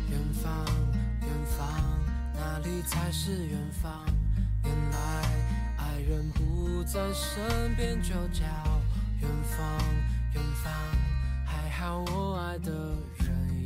[0.09, 0.65] 远方，
[1.21, 1.65] 远方，
[2.33, 4.05] 哪里才是远方？
[4.65, 4.97] 原来
[5.77, 8.43] 爱人不在身边，就叫
[9.21, 9.65] 远方，
[10.33, 10.73] 远方。
[11.45, 13.14] 还好我爱的人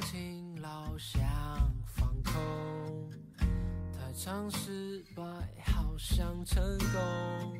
[0.00, 1.20] 勤劳，想
[1.86, 3.10] 放空，
[3.92, 5.22] 太常失败，
[5.64, 7.54] 好想成功。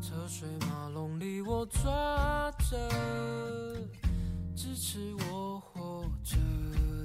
[0.00, 2.90] 车水马龙里，我抓着
[4.56, 6.36] 支持我活着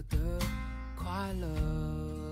[0.09, 0.39] 的
[0.95, 2.24] 快乐。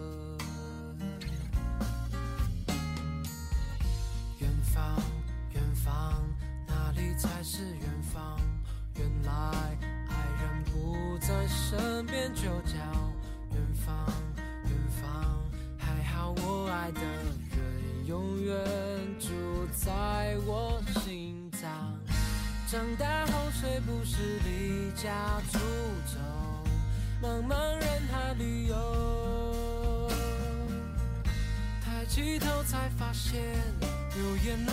[34.43, 34.72] 流眼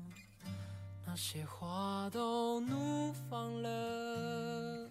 [1.11, 4.89] 那些花都怒放了，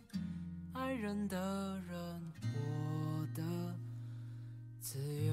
[0.74, 3.42] 爱人的人我的
[4.82, 5.32] 自由。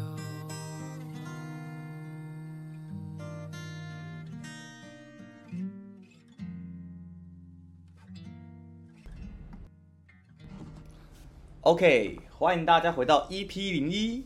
[11.63, 14.25] OK，欢迎大家回到 EP 零一。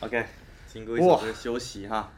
[0.00, 0.26] OK，
[0.70, 2.12] 经过一首歌休息哈。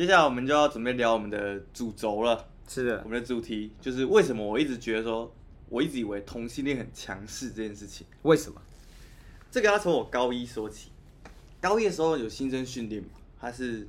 [0.00, 2.48] 接下来我们就要准备聊我们的主轴了。
[2.66, 5.30] 是的，我们的主题就是为什么我一直觉得说，
[5.68, 8.06] 我一直以为同性恋很强势这件事情。
[8.22, 8.62] 为什么？
[9.50, 10.90] 这个要从我高一说起。
[11.60, 13.10] 高一的时候有新生训练嘛？
[13.38, 13.86] 它是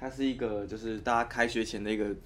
[0.00, 2.16] 它是一个就是大家开学前的一个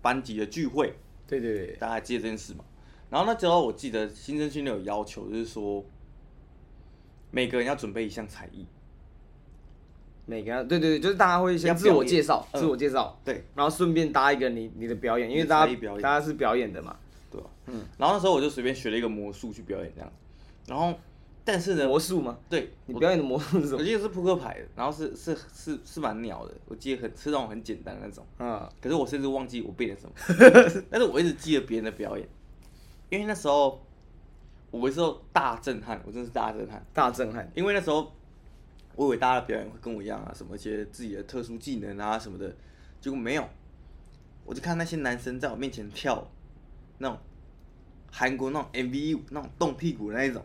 [0.00, 0.94] 班级的聚会。
[1.26, 2.64] 对对对，大家还记得这件事嘛？
[3.10, 5.84] 然后那时候我记得新生训练有要求，就是说
[7.30, 8.64] 每个人要准备一项才艺。
[10.24, 16.96] 每个对对对，就是大家会先自我介绍，自我介绍，嗯，对，然后顺便搭一个你你的表演，因为大家大家是表演的嘛，
[17.30, 17.50] 对吧？
[17.66, 20.12] 嗯，然后那时候我就随便学了一个魔术去表演这样，
[20.68, 20.96] 然后
[21.44, 22.38] 但是呢，魔术吗？
[22.48, 23.78] 对，你表演的魔术是什么？
[23.78, 32.28] 我记得是扑克牌的，然后是是是是蛮鸟的，我记得很是那种很简单的那种，嗯， 可是我甚至忘记我背了什么， 但是我一直记得别人的表演，
[33.10, 33.84] 因为那时候
[34.70, 38.12] 我那时候大震撼，我真的是大震撼，大震撼，因为那时候。
[38.96, 42.54] 我以为大家的表演会跟我一样啊，什么一些自己的特殊技能啊什么的，
[43.00, 43.48] 结果没有。
[44.44, 46.28] 我就看那些男生在我面前跳
[46.98, 47.16] 那种
[48.10, 50.44] 韩国那种 MV 舞，那种动屁股的那一种，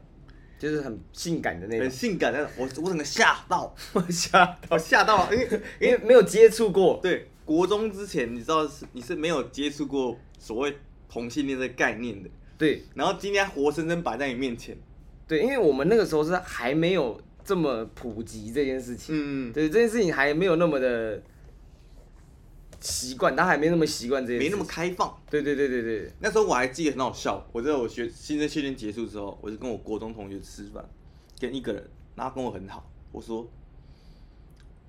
[0.59, 2.53] 就是很性感的那种，很性感的那种。
[2.57, 6.99] 我我整个吓到，我吓到，我吓到了，因为 因为没有接触过。
[7.01, 10.77] 对，国中之前你知道是你是没有接触过所谓
[11.09, 12.29] 同性恋的概念的。
[12.57, 14.77] 对，然后今天活生生摆在你面前。
[15.27, 19.15] 对，因为我们那个时候是还没有这么普及这件事情。
[19.17, 21.23] 嗯，对，这件事情还没有那么的
[22.81, 25.17] 习惯，他还没那么习惯这件事，没那么开放。
[25.29, 26.11] 对对对对对。
[26.19, 30.85] 那时候我还记得很好笑，我在我学新生训练结束之后，我就跟我国中同学吃饭，
[31.39, 33.49] 跟一个人，然后跟我很好，我说，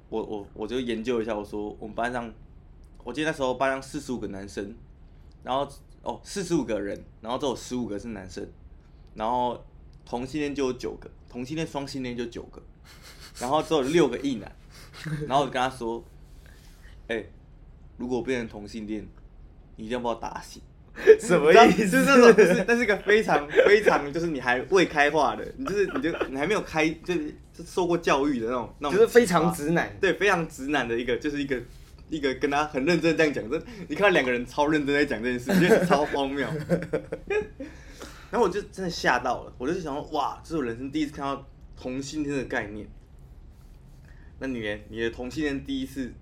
[0.09, 2.31] 我我我就研究一下，我说我们班上，
[3.05, 4.75] 我记得那时候班上四十五个男生，
[5.43, 5.67] 然后。
[6.01, 8.49] 哦，四十五个人，然后只有十五个是男生，
[9.15, 9.63] 然后
[10.07, 12.63] 同性恋就有九个，同性恋双性恋就九个，
[13.39, 14.51] 然后只有六个异男，
[15.27, 16.05] 然后我就跟他说，
[17.09, 17.31] 哎、欸，
[17.97, 19.07] 如果我变成同性恋，
[19.77, 20.63] 你一定要把我打醒。
[21.21, 21.91] 什么意思？
[21.91, 31.61] 就是那种，就是那是一个非常 非常，就是你还未开化的，你就是你就你还没有开，就是受过教育的那种，那种就是非常直男，对，非常直男的一个，就是一个。
[32.11, 36.49] 一个跟他很认真这样讲，这你看到两个人超认真在讲这件事，觉得超荒谬。
[38.31, 42.87] 然后我就真的吓到了，我就想说，哇，这是我人生第一次看到同性恋的概念。
[44.39, 44.79] 那你呢？
[44.89, 46.13] 你的同性恋第一次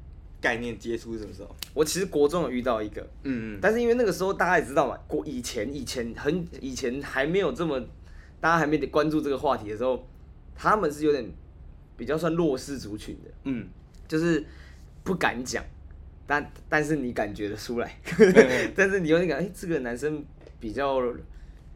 [0.40, 1.54] 概念接触是什么时候？
[1.74, 7.78] 我其实国中有遇到一个，嗯嗯，但是因为那个时候大家也知道嘛，国以前以前很以前还没有这么，
[8.40, 10.06] 大家还没得关注这个话题的时候，
[10.54, 11.28] 他们是有点
[11.96, 13.66] 比较算弱势族群的，嗯，
[14.08, 14.44] 就是
[15.02, 15.64] 不敢讲。
[16.28, 17.98] 但但是你感觉得出来，
[18.74, 20.24] 但是你有点感哎，这个男生
[20.58, 21.00] 比较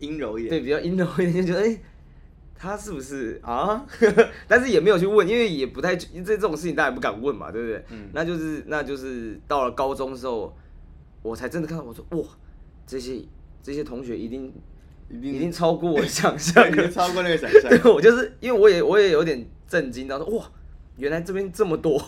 [0.01, 1.79] 阴柔一点，对，比较阴柔一点，就觉得哎，
[2.55, 3.87] 他是不是啊？
[4.49, 7.85] 但是也没有去问，因为也不太，这这种事情大家也不敢问嘛，对不对？
[7.91, 10.57] 嗯，那就是那就是到了高中之后，
[11.23, 12.25] 我才真的看到，我说哇，
[12.87, 13.23] 这些
[13.63, 14.53] 这些同学一定
[15.09, 17.71] 一定一定超过我想象， 已经超过那个想象。
[17.71, 20.51] 对，我就是因为我也我也有点震惊，到说哇，
[20.97, 22.03] 原来这边这么多。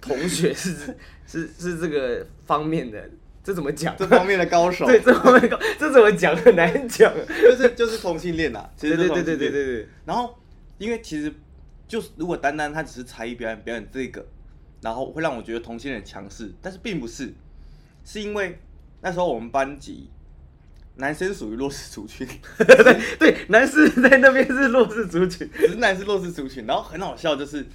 [0.00, 0.74] 同学是
[1.24, 3.08] 是是这个方面的，
[3.44, 3.96] 这怎么讲？
[3.96, 4.86] 这方面的高手。
[4.86, 7.12] 对，这方面高， 这怎么讲很难讲。
[7.42, 9.88] 就是就是同性恋呐， 其实对对对对对对。
[10.04, 10.38] 然后，
[10.78, 11.32] 因为其实
[11.88, 14.24] 就是如果单单他只是才艺表演表演这个，
[14.80, 17.32] 然后会让我觉得同性恋很强势，但是并不是，
[18.04, 18.58] 是因为
[19.00, 20.08] 那时候我们班级
[20.96, 22.26] 男生属于弱势族群。
[22.58, 26.66] 对对，男生在那边是弱势族群，直男是弱势族群。
[26.66, 27.66] 然后很好笑就是。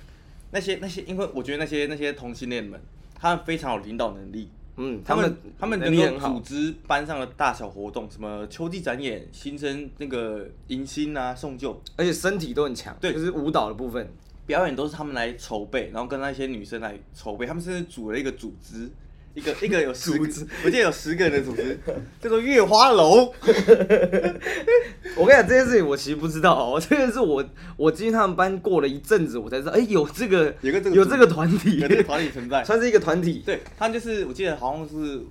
[0.49, 2.79] 那些那些，因为我觉得那些那些同性恋们，
[3.19, 4.49] 他们非常有领导能力。
[4.77, 12.95] 嗯，他们他们能够组织班上的大小活动，嗯、什么秋季展演、新生那个迎新啊、送旧，而且身体都很强。
[13.01, 14.07] 对，就是舞蹈的部分，
[14.45, 18.89] 表演都是他们来筹备，然后跟那些女生来筹备，他们甚至组了一个组织。
[19.37, 20.27] 一个 一个有十个，
[20.65, 21.79] 我记得有十个人的组织，
[22.19, 23.31] 叫做月花楼。
[25.15, 26.81] 我跟你讲这件事情，我其实不知道哦。
[26.81, 33.43] 这个是我我进他们班过了一阵子，我才知道，哎，有这个有个这个有这个团体，有这个团体存在，算是一个团体。
[33.45, 35.21] 对，他就是我记得好像是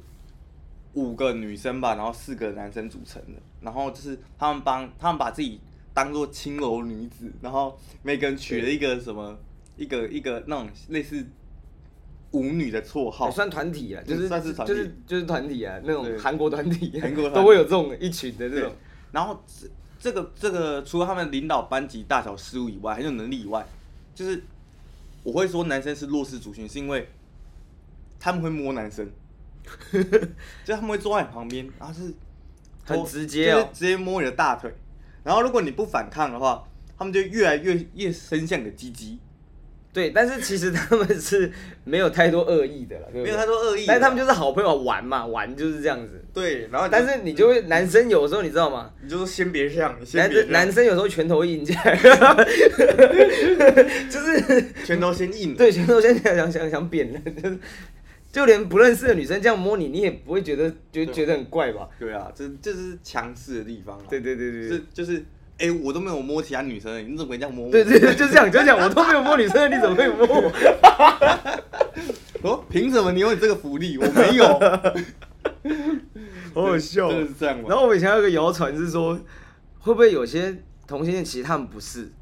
[0.92, 3.42] 五个女生吧，然后四个男生组成的。
[3.60, 5.60] 然后就是他们帮他们把自己
[5.92, 9.36] 当做青楼女子，然后每个人取了一个什么
[9.76, 11.26] 一个一个那种类似。
[12.36, 18.72] 舞女的绰号，算团体啊，就是算是团体，就是就是团体啊，那种韩国团体，韩国都会有这种一群的这种。
[19.12, 19.66] 然后这
[19.98, 23.66] 这个这个除了他们领导班级大小事务以外，很有能力以外，
[24.14, 24.42] 就是
[25.22, 27.08] 我会说男生是弱势族群，是因为
[28.20, 29.08] 他们会摸男生，
[30.64, 32.12] 就他们会坐在你旁边，然后是
[32.84, 34.72] 很直接哦，直接摸你的大腿，
[35.24, 36.62] 然后如果你不反抗的话，
[36.98, 39.18] 他们就越来越越伸向你的鸡鸡。
[39.96, 41.50] 对，但是其实他们是
[41.84, 46.22] 没有太多恶意的了，没有太多恶意，但是他们就是好朋友玩嘛，玩就是这样子。
[46.34, 48.92] 对，然后但是你就会男生有时候你知道吗？
[49.02, 51.96] 你就说先别这样，男生男生有时候拳头硬起来，
[54.10, 57.58] 就是拳头先硬，对，拳头先想想想扁了，就是
[58.30, 61.88] 就连不认识的女生这样摸你，你也不会觉得觉觉得很怪吧？
[61.98, 63.98] 对啊，这这是强势的地方。
[64.10, 65.24] 对对对对，是就是。
[65.58, 67.72] 哎、欸，我都没有摸其他女生，你怎么可以这样摸我？
[67.72, 70.52] 对对对，就这样就这样，我都没有摸女生，你怎么可以摸我？
[72.42, 74.44] 哦，凭什么你有你这个福利，我没有？
[76.54, 77.64] 好好笑，真的是这样吗？
[77.68, 79.18] 然后我以前有个谣传是说，
[79.78, 80.54] 会不会有些
[80.86, 82.12] 同性恋其实他们不是，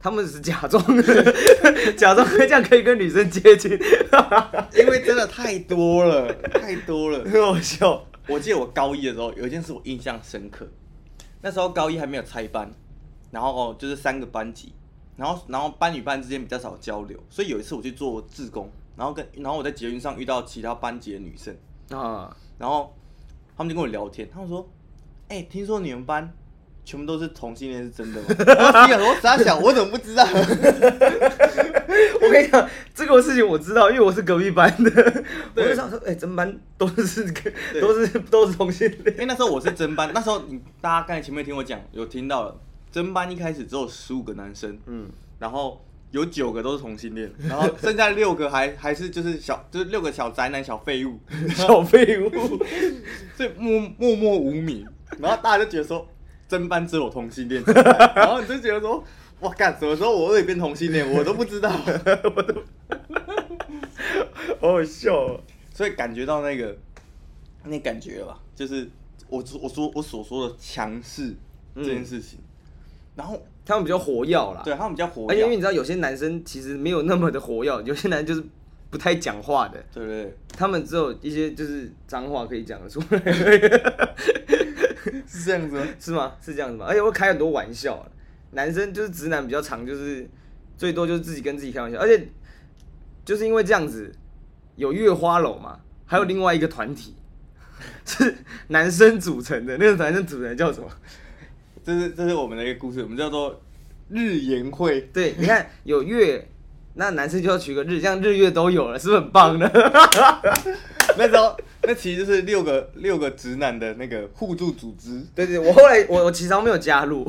[0.00, 1.34] 他们只是假装的，
[1.96, 3.70] 假装这样可以跟女生接近，
[4.76, 8.04] 因为真的太多了，太多了，很好笑。
[8.28, 10.66] 我记得我高一的时候有一件事我印象深刻。
[11.42, 12.70] 那时候高一还没有拆班，
[13.30, 14.72] 然后就是三个班级，
[15.16, 21.56] 然后然后班与班之间比较少交流，所以有一次我去做志工，然后跟然后我在捷运上遇到其他班级的女生
[21.90, 22.92] 啊，然后
[23.56, 24.66] 他们就跟我聊天，他们说，
[25.28, 26.32] 哎、欸，听说你们班
[26.86, 28.28] 全部都是同性恋，是真的吗？
[29.04, 30.24] 我傻想，我怎么不知道？
[32.22, 35.24] 我跟你讲，这个事情我知道，因为我是隔壁班的。
[35.56, 37.24] 我就想说，哎、欸，真班都是
[37.80, 39.14] 都是都是同性恋。
[39.14, 42.56] 因为那时候我是真班，那时候你大家刚才前面听我讲，有听到了。
[42.92, 45.06] 真班一开始只有十五个男生，嗯，
[45.40, 51.18] 然后有九个都是同性恋，然后剩下六个还还是就是小就是六个小宅男小废物，
[51.54, 52.30] 小废物，
[53.36, 54.86] 所以默默默无名，
[55.18, 56.08] 然后大家就觉得说
[56.48, 57.62] 真班只有同性恋，
[58.14, 59.02] 然后你就觉得说
[59.40, 61.70] 哇干，什么时候我也变同性恋，我都不知道，
[62.34, 62.62] 我都，
[64.60, 65.14] 好好笑。
[65.14, 65.40] 哦，
[65.74, 66.76] 所以感觉到那个
[67.64, 68.88] 那感觉了吧，就是
[69.28, 71.34] 我我说我所说的强势
[71.74, 72.38] 这件事情。
[72.38, 72.42] 嗯。
[73.16, 78.44] 然后他们比较活跃啦，对，他们比较活跃，而且因为你知道有些男生其实没有那么的活跃，有些男生就是
[78.90, 80.34] 不太讲话的，对不对？
[80.56, 83.18] 他们只有一些就是脏话可以讲得出来，
[85.26, 85.86] 是这样子吗？
[85.98, 86.32] 是吗？
[86.40, 86.86] 是这样子吗？
[86.88, 88.06] 而且会开很多玩笑，
[88.52, 90.28] 男生就是直男比较常，就是
[90.76, 92.28] 最多就是自己跟自己开玩笑，而且
[93.24, 94.12] 就是因为这样子
[94.76, 97.14] 有月花楼嘛，还有另外一个团体
[98.04, 98.34] 是
[98.68, 100.88] 男生组成的，那个男生组成的叫什么？
[101.84, 103.60] 这是这是我们的一个故事，我们叫做
[104.08, 105.02] 日言会。
[105.12, 106.48] 对，你看有月，
[106.98, 109.70] 那男生就要取个日，这样日月都有了，是不是很棒呢？
[111.18, 115.22] 那时候那其实就是六个六个直男的那个互助组织。
[115.34, 117.26] 对对，我后来我我其实没有加入，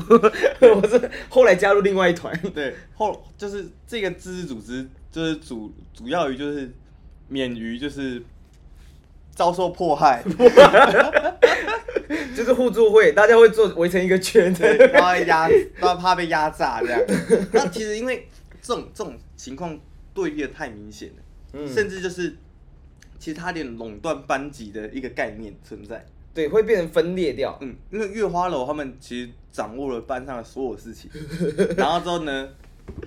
[0.60, 2.34] 我是后来加入另外一团。
[2.54, 6.70] 对，后就是这个自治组织，就是主主要于就是
[7.28, 8.22] 免于就是
[9.34, 10.24] 遭受迫害。
[12.34, 14.54] 就是互助会，大家会做围成一个圈，
[14.92, 17.00] 然后压，然后怕被压榨这样。
[17.52, 18.26] 那其实因为
[18.62, 19.80] 这种这种情况
[20.12, 21.22] 对立的太明显了，
[21.54, 22.36] 嗯、甚至就是
[23.18, 26.04] 其实他点垄断班级的一个概念存在。
[26.34, 27.56] 对，会变成分裂掉。
[27.62, 31.10] 嗯，因为月花楼他们其实掌握了班上的所有事情，
[31.78, 32.48] 然后之后呢，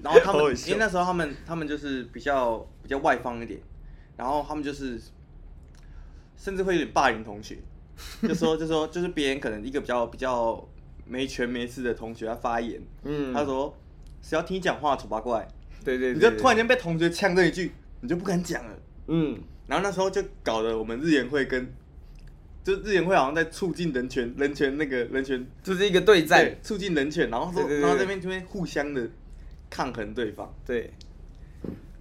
[0.01, 3.59] 然后他们因为那时候他们他们就是比较比较外放一点，
[4.17, 4.99] 然后他们就是
[6.35, 7.57] 甚至会有点霸凌同学。
[8.23, 10.67] 就说就说就是别人可能一个比较比较
[11.05, 13.77] 没权没势的同学要发言，嗯，他说
[14.21, 15.47] 谁要听你讲话丑八怪，
[15.83, 17.71] 对对，对，你就突然间被同学呛这一句，
[18.01, 18.71] 你就不敢讲了，
[19.07, 21.71] 嗯，然后那时候就搞得我们日研会跟，
[22.63, 29.09] 就日研会好像在促进人权人权那个人权，就是一个对战，促进人权，然后说然后这边这边互相的
[29.69, 30.93] 抗衡对方，对，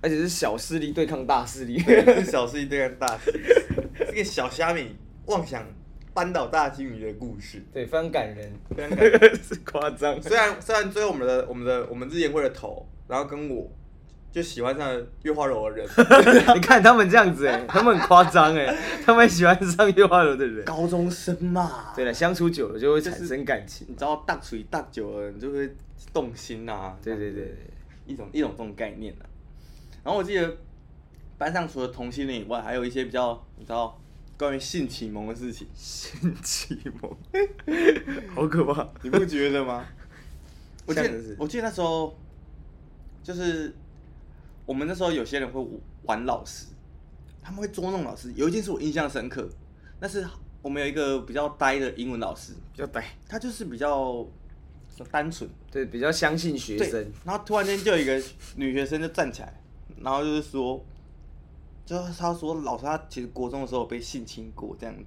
[0.00, 3.40] 而且是小势力对抗大势力，是小势力对抗大势力，
[4.10, 5.64] 这个小虾米妄想。
[6.12, 10.20] 扳倒大金鱼的故事，对，非常感人，非常感人， 是夸张。
[10.20, 13.68] 虽然虽然最后我们的我们的我们日研会的头，然后跟我
[14.30, 15.86] 就喜欢上了月花楼的人，
[16.54, 18.72] 你看他们这样子哎，他们很夸张哎，
[19.04, 25.74] 他们喜欢上月花楼的人，高中生嘛，对了，相处久了就会产生感情，你知道，大处大久了，你就会
[26.12, 27.56] 动心呐，对对对，
[28.06, 29.24] 一种一种这种概念呐。
[30.04, 30.56] 然后我记得
[31.36, 33.96] 班上除了同性恋以外，还有一些比较你知道。
[34.38, 37.14] 关于性启蒙的事情，性启蒙，
[38.34, 39.84] 好可怕，你不觉得吗？
[40.86, 42.18] 我记得，我记得那时候，
[43.22, 43.74] 就是
[44.66, 45.64] 我们那时候有些人会
[46.04, 46.66] 玩老师，
[47.42, 48.32] 他们会捉弄老师。
[48.34, 49.48] 有一件事我印象深刻，
[50.00, 50.26] 那是
[50.62, 54.26] 我们有一个比较呆的英文老师，比较呆，他就是比较
[55.10, 57.12] 单纯，对，比较相信学生。
[57.24, 58.22] 然后突然间就有一个
[58.56, 59.60] 女学生就站起来，
[60.00, 60.84] 然后就是说。
[61.86, 65.04] 就是他说老师他其实国中的时候被性侵过这样子，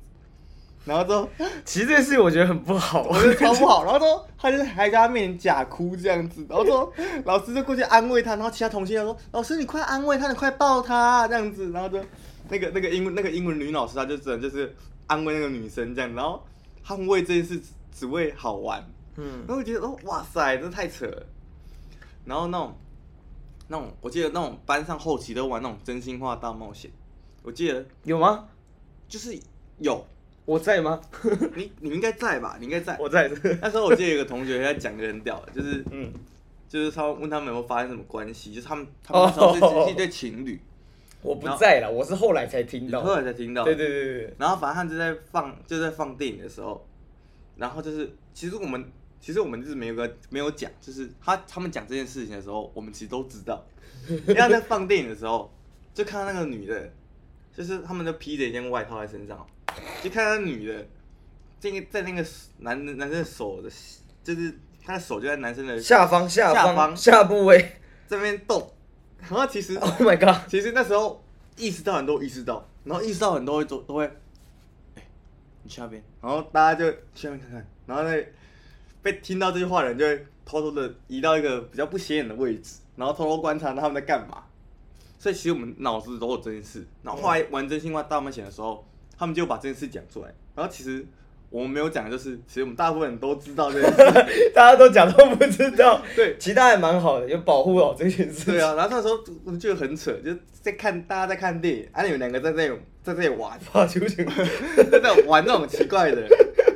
[0.86, 1.30] 然后说
[1.64, 3.84] 其实这件事我觉得很不好， 我觉得超不好。
[3.86, 6.94] 然后说他就还在他面前假哭这样子，然后说
[7.26, 11.72] 老师就过去安慰他，然后其他同学就说老师你快安慰他，你快抱他这样子。
[11.72, 12.04] 然后就
[12.50, 14.76] 那个那个英文那个英文女老师，她就只能就是
[15.08, 16.44] 安慰那个女生这样，然后
[16.84, 17.62] 他们为这件事
[17.92, 18.84] 只为好玩，
[19.18, 21.26] 嗯，然后我觉得哦哇塞，真的太扯了。
[22.26, 22.76] 然后那种。
[23.70, 26.92] 那种我记得那种班上后期都玩那种真心话大冒险，
[27.42, 28.46] 我记得有吗？
[29.08, 29.40] 就是
[29.80, 30.06] 有，
[30.46, 31.00] 我在吗？
[31.56, 32.58] 你你应该在吧？
[32.60, 32.98] 你应该在。
[33.00, 33.30] 我在。
[33.62, 36.12] 那时候我记得有个同学在讲个很屌的，就是嗯，
[36.68, 40.60] 就是他问他们有没有发生什么关系，就是他们 他们那时候是一对情侣。
[41.22, 43.02] 我不在了，我是后来才听到。
[43.02, 43.64] 后来才听到。
[43.64, 44.34] 对对对对。
[44.38, 46.86] 然后反正他就在放就在放电影的时候，
[47.58, 48.86] 然后就是其实我们。
[49.26, 53.66] 其实我们就是没有个没有讲，就是他他们讲这件事情的时候，我们其实都知道。
[54.10, 55.50] 因为他在放电影的时候，
[55.94, 56.92] 就看到那个女的，
[57.56, 59.48] 就是他们就披着一件外套在身上，
[60.02, 60.88] 就看到那女的，
[61.60, 62.26] 这个在那个
[62.60, 63.70] 男男生的手的，
[64.24, 64.54] 就是
[64.84, 68.72] 他的手就在男生的下方，下方，下部位这边动。
[69.22, 70.50] 然后其实，Oh my god！
[70.50, 71.24] 其实那时候
[71.56, 74.06] 意识到很多，意识到，然后意识到很多会做，都会，
[74.96, 75.04] 哎，
[75.64, 78.24] 你去那边，然后大家就去那边看看，然后呢，
[79.02, 84.44] 被听到这句话的人就会偷偷的移到一个比较不显眼的位置，然后偷偷观察他们在干嘛。
[85.18, 88.86] 所以其实我们脑子都有这件事，然后后来玩真心话大冒险的时候，
[89.24, 91.06] 他们就把这件事讲出来，然后其实。
[91.50, 96.02] 我们没有讲，就是其实我们大部分人都知道这件事， 大家都讲都不知道。
[96.18, 98.50] 对，其他还蛮好的，有保护好这件事。
[98.50, 104.24] 对啊，然后那时候我们就很扯，就在看大家在看电影，啊，你们两个在那里在这里玩，发球球，
[104.90, 106.28] 在这玩那种奇怪的。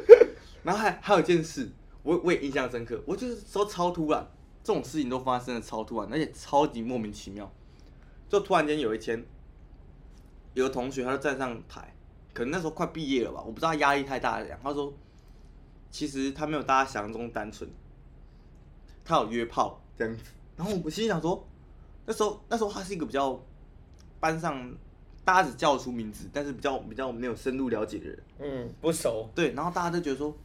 [0.62, 1.68] 然后还还有一件事，
[2.04, 4.28] 我我也印象深刻，我就是说超突然，
[4.64, 7.52] 这种事情都发生的超突然，而且超级莫名其妙。
[8.30, 9.26] 就突然间有一天，
[10.54, 11.96] 有个同学他就站上台。
[12.38, 14.46] 可能那时候快毕业了吧，我不知道他压力太大了。
[14.62, 14.94] 他说，
[15.90, 17.68] 其实他没有大家想象中单纯，
[19.04, 20.24] 他有约炮这样子。
[20.56, 21.44] 然后我心里想说，
[22.06, 23.44] 那时候那时候他是一个比较
[24.20, 24.72] 班上
[25.26, 28.24] 大家只叫得出名字，但是比较比较没有深入了解的人。
[28.38, 29.28] 嗯，不熟。
[29.34, 30.38] 对，然后大家都觉得说，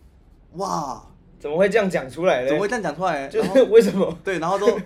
[0.52, 1.06] 哇，
[1.38, 2.48] 怎么会这样讲出来呢？
[2.48, 3.28] 怎么会这样讲出来？
[3.28, 4.18] 就是为什么？
[4.24, 4.80] 对，然后说。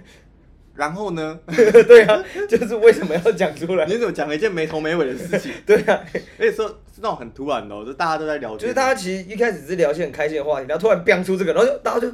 [0.77, 1.39] 然后呢？
[1.47, 3.87] 对啊，就是为什么要讲出来？
[3.87, 5.53] 你怎么讲了一件没头没尾的事情？
[5.67, 6.05] 对啊，
[6.39, 12.13] 而且说是那种很突然的，哦就大家都在聊天，就是大家其实一开始是聊一些很开心的话题，然后突然飙出这个，然后就大家就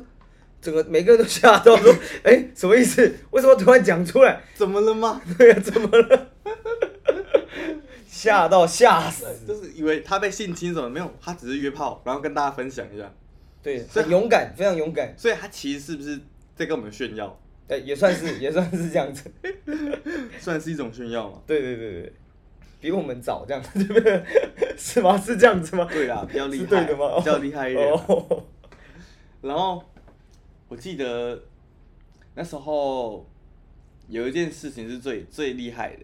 [0.61, 1.93] 整个每个人都吓到，说
[2.23, 3.13] ：“哎，什么意思？
[3.33, 4.41] 为什么突然讲出来？
[4.55, 5.21] 怎么了吗？
[5.37, 6.29] 对啊，怎么了？”
[8.07, 11.13] 吓到吓死，就是以为他被性侵什么没有？
[11.21, 13.13] 他只是约炮，然后跟大家分享一下。
[13.61, 15.13] 对，很勇敢，非常勇敢。
[15.17, 16.21] 所以他其实是不是
[16.55, 17.37] 在跟我们炫耀？
[17.69, 19.31] 对，也算是也算是这样子，
[20.39, 21.41] 算是一种炫耀嘛。
[21.47, 22.13] 对对对对，
[22.81, 24.23] 比我们早这样子，对不对？
[24.77, 25.17] 是吗？
[25.17, 25.89] 是这样子吗？
[25.91, 27.19] 对啦，比较厉害，对的吗？
[27.19, 27.89] 比较厉害一点。
[27.89, 28.43] Oh.
[29.41, 29.83] 然后
[30.69, 31.41] 我记得
[32.35, 33.27] 那时候
[34.09, 36.03] 有一件事情是最最厉害的，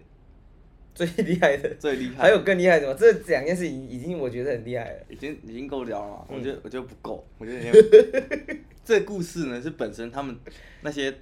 [0.94, 2.22] 最厉害的，最厉害。
[2.22, 2.96] 还有更厉害的吗？
[2.98, 6.26] 这两件事情已经我觉得很厉害了，已经已经够聊了。
[6.28, 10.34] 我觉得我觉得不够，我觉得 这故事呢是本身他们
[10.80, 11.12] 那些。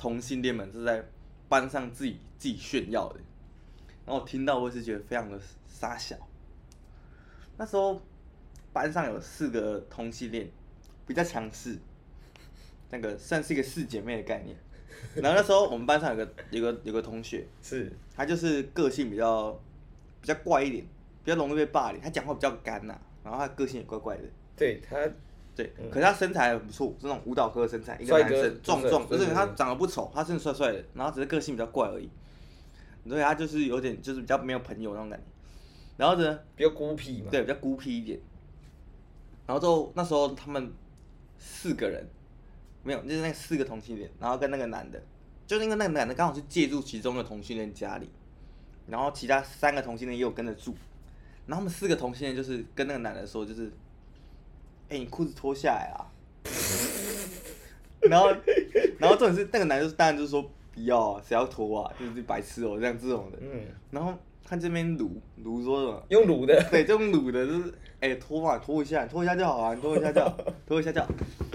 [0.00, 1.04] 同性恋们是在
[1.46, 3.20] 班上自己自己炫耀的，
[4.06, 5.38] 然后我听到我是觉得非常的
[5.68, 6.16] 傻小。
[7.58, 8.00] 那时候
[8.72, 10.48] 班上有四个同性恋，
[11.06, 11.76] 比较强势，
[12.88, 14.56] 那个算是一个四姐妹的概念。
[15.22, 19.52] 然后那时候我们班上有个有个有个同学，是，他就是个性比较
[20.22, 20.82] 比较怪一点，
[21.22, 22.00] 比较容易被霸凌。
[22.00, 24.22] 他讲话比较干呐，然后他个性也怪怪的。
[24.56, 24.96] 对他。
[25.62, 32.08] 对，可是他身材很不错，是那种舞蹈科的身材，一个男生，壮壮，就是他长得不丑，他真的帅帅的，然后只是个性比较怪而已。
[33.06, 35.24] 所以他就是有点，就是比较没有朋友那种感觉。
[35.96, 37.28] 然后呢，比较孤僻嘛。
[37.30, 38.18] 对，比较孤僻一点。
[39.46, 40.72] 然后就那时候他们
[41.38, 42.06] 四个人，
[42.82, 45.02] 没有，就是那四个同性恋，然后跟那个男的，
[45.46, 48.08] 就是因为那个男的刚好是借住其中的同性恋家里，
[48.86, 50.74] 然后其他三个同性恋也有跟着住，
[51.46, 53.70] 然后他们四个同性恋就是跟那个男的说，就是。
[54.90, 56.02] 哎、欸，你裤子脱下来啊！
[58.00, 58.28] 然后，
[58.98, 61.92] 然后重点是那个男的当然就是说不要啊，谁要脱啊？
[61.96, 63.38] 就是白痴哦、喔，这样这种的。
[63.40, 63.66] 嗯。
[63.92, 64.12] 然后
[64.44, 66.04] 看这边撸撸说什么？
[66.08, 66.60] 用撸的。
[66.72, 70.36] 对，这种撸的就是哎脱嘛，脱一下，脱一下就好啊，脱一下就好，
[70.66, 71.08] 脱一下就好。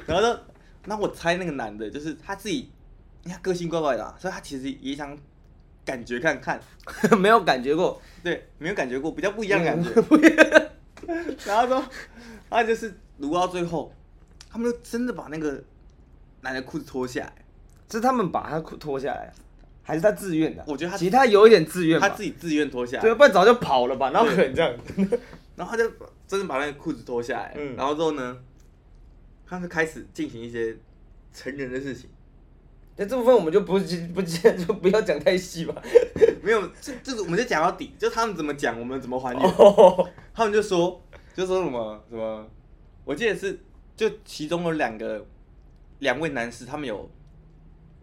[0.08, 0.40] 然后呢，
[0.86, 2.72] 那我猜那个男的就是他自己，
[3.26, 5.18] 他个性怪怪的、啊，所以他其实也想
[5.84, 6.62] 感觉看看，
[7.20, 9.90] 没有感觉过，对，没有感觉过，比较不一样的感觉。
[11.46, 11.86] 然后说，
[12.50, 12.94] 他就是。
[13.18, 13.93] 撸到最后，
[14.49, 15.63] 他们就真的把那个
[16.41, 17.34] 男的裤子脱下来，
[17.91, 19.32] 是他们把他裤脱下来，
[19.84, 20.63] 还是他自愿的？
[20.68, 24.11] 我觉得他其实他有一点自愿，他自己自愿脱下来，对，不然早就跑了吧？
[24.11, 24.74] 然后可能这样，
[25.55, 25.89] 然后他就
[26.28, 28.38] 真的把那个裤子脱下来，嗯，然后之后呢，
[29.45, 30.76] 他就开始进行一些
[31.34, 32.09] 成人的事情。
[32.97, 33.74] 那这部分我们就不
[34.13, 35.76] 不 就不要讲太细吧？
[36.41, 39.41] 没有，这这个我们就讲到底，就他们怎么讲，我们怎么还原。
[39.41, 40.07] Oh.
[40.34, 41.01] 他们就说，
[41.36, 42.47] 就说什么什么。
[43.06, 43.58] 我记得是，
[43.95, 45.24] 就其中有两个，
[45.99, 47.10] 两位男士，他们有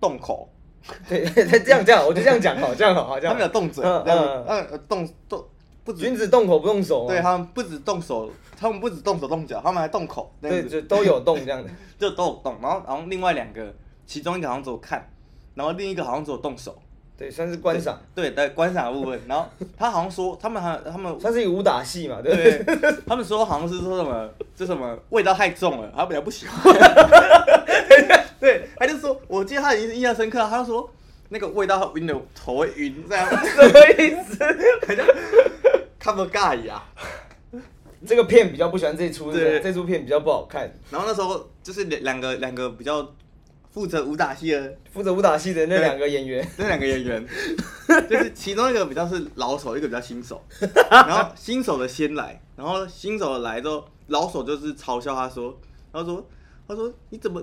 [0.01, 0.49] 动口，
[1.09, 1.25] 对，
[1.61, 3.35] 这样这样，我就这样讲好，这样好，好，这样。
[3.35, 4.45] 他们有动嘴，嗯嗯。
[4.47, 5.45] 嗯，动动，
[5.85, 6.01] 不止。
[6.01, 13.73] 君子动口不动手，对他们不止动手，他们不止动手动脚，他们还动口，对，就都有动这样的， 就都有动，然后然后另外两个，
[14.07, 15.09] 其中一个好像只有看，
[15.55, 16.82] 然后另一个好像只有动手。
[17.23, 17.97] 对，算是观赏。
[18.17, 19.21] 对，对，观赏的部分。
[19.29, 19.49] 然后
[19.79, 22.97] 他好像说，他们还他们算是一个武打戏嘛，对不对？
[23.07, 26.75] 他们说好像是说什么，这什么味道太重了，他比较不喜欢。
[28.41, 30.91] 对，他就说，我记得他已经印象深刻，他就说
[31.29, 34.45] 那个味道晕的头会晕，这样 什么意思？
[34.85, 35.07] 好像
[36.01, 36.83] 看不尬一样。
[38.05, 40.69] 这个片比较不喜欢这出，对，这出片比较不好看。
[40.91, 43.09] 然后那时候就是两两个两个比较
[43.73, 47.27] 负责武打戏的，负责武打戏的那两个演员， 那两个演员，
[48.09, 50.45] 就是其中一个比较是老手，一个比较新手。
[50.91, 55.59] 然后新手的先来，然后新手的来之后，老手就是嘲笑他说，
[55.91, 56.29] 他说，
[56.69, 57.43] 他说你怎么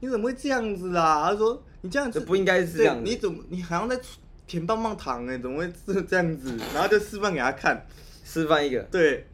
[0.00, 1.28] 你怎么会这样子啊？
[1.30, 4.00] 他说你这样子不应该是这样，你怎么你好像在
[4.46, 6.56] 舔棒棒糖哎、欸，怎么会是这样子？
[6.72, 7.86] 然后就示范给他看，
[8.24, 9.26] 示范一个，对。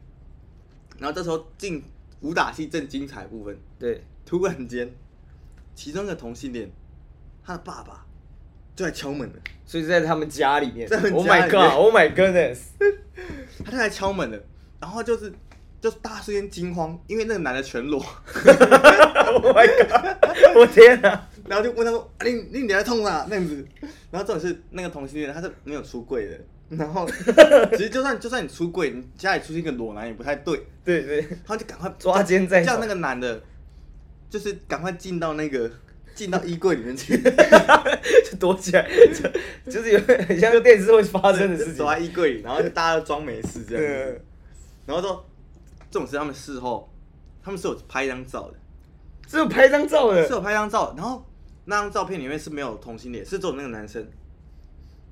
[0.99, 1.81] 然后这时候进
[2.19, 4.93] 武打戏正精彩部分，对，突然间。
[5.75, 6.71] 其中一个同性恋，
[7.45, 8.05] 他的爸爸
[8.75, 10.87] 就在敲门了，所以在他们家里面。
[10.87, 11.51] 在他们家里面。
[11.51, 11.77] Oh my god!
[11.77, 12.59] Oh my goodness!
[13.65, 14.39] 他就在敲门了，
[14.79, 15.31] 然后就是
[15.79, 18.03] 就是大瞬间惊慌，因为那个男的全裸。
[19.33, 20.55] Oh my god！
[20.55, 21.27] 我天哪！
[21.47, 23.65] 然后就问他说：“你你你在痛啊？”那样子。
[24.11, 26.39] 然后重点是那个同性恋他是没有出柜的，
[26.77, 27.09] 然后
[27.75, 30.67] 其实就算就算你出柜，你家里出现一个裸男也不太对。
[30.85, 31.27] 对对。
[31.45, 33.41] 他就赶快抓奸在叫那个男的。
[34.33, 35.69] 就是赶快进到那个
[36.15, 41.77] 进到衣柜里面去，就 躲起来，就就是有很像电视会发生的事情。
[41.77, 44.21] 躲在衣柜里，然后就大家都装没事这样子。
[44.87, 45.23] 然后说
[45.91, 46.91] 这种事他们事后，
[47.43, 48.55] 他们是有拍一张照的，
[49.29, 50.95] 是有拍一张照的，是有拍一张照。
[50.97, 51.23] 然后
[51.65, 54.03] 那张照片里面是没有同性恋，是只有那个男生。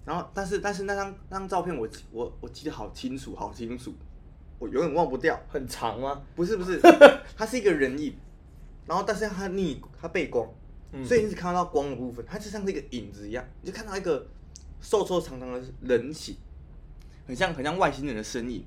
[0.04, 3.94] 然后但是但是那张那张照片我我我记得好清楚好清楚，
[4.58, 5.40] 我永远忘不掉。
[5.48, 6.24] 很长吗？
[6.36, 6.82] 不是不是，
[7.38, 8.16] 它是一个人影。
[8.88, 10.48] 然后，但是它逆，它背光，
[10.92, 14.28] 嗯、所以你只看到光的部分，它就像是一个影子一样，你就看到一个
[14.82, 16.36] 瘦瘦长长的人形，
[17.28, 18.64] 很像很像外星人的身影。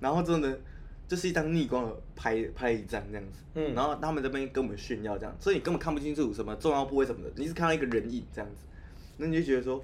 [0.00, 0.60] 然后真的
[1.06, 8.64] 就是一张逆光的拍拍一张这样子，嗯，然后他们这边跟我们炫耀这样，所以你根本看不清楚什么重要部位什么的，你只看到一个人影这样子，
[9.18, 9.80] 那你就觉得说，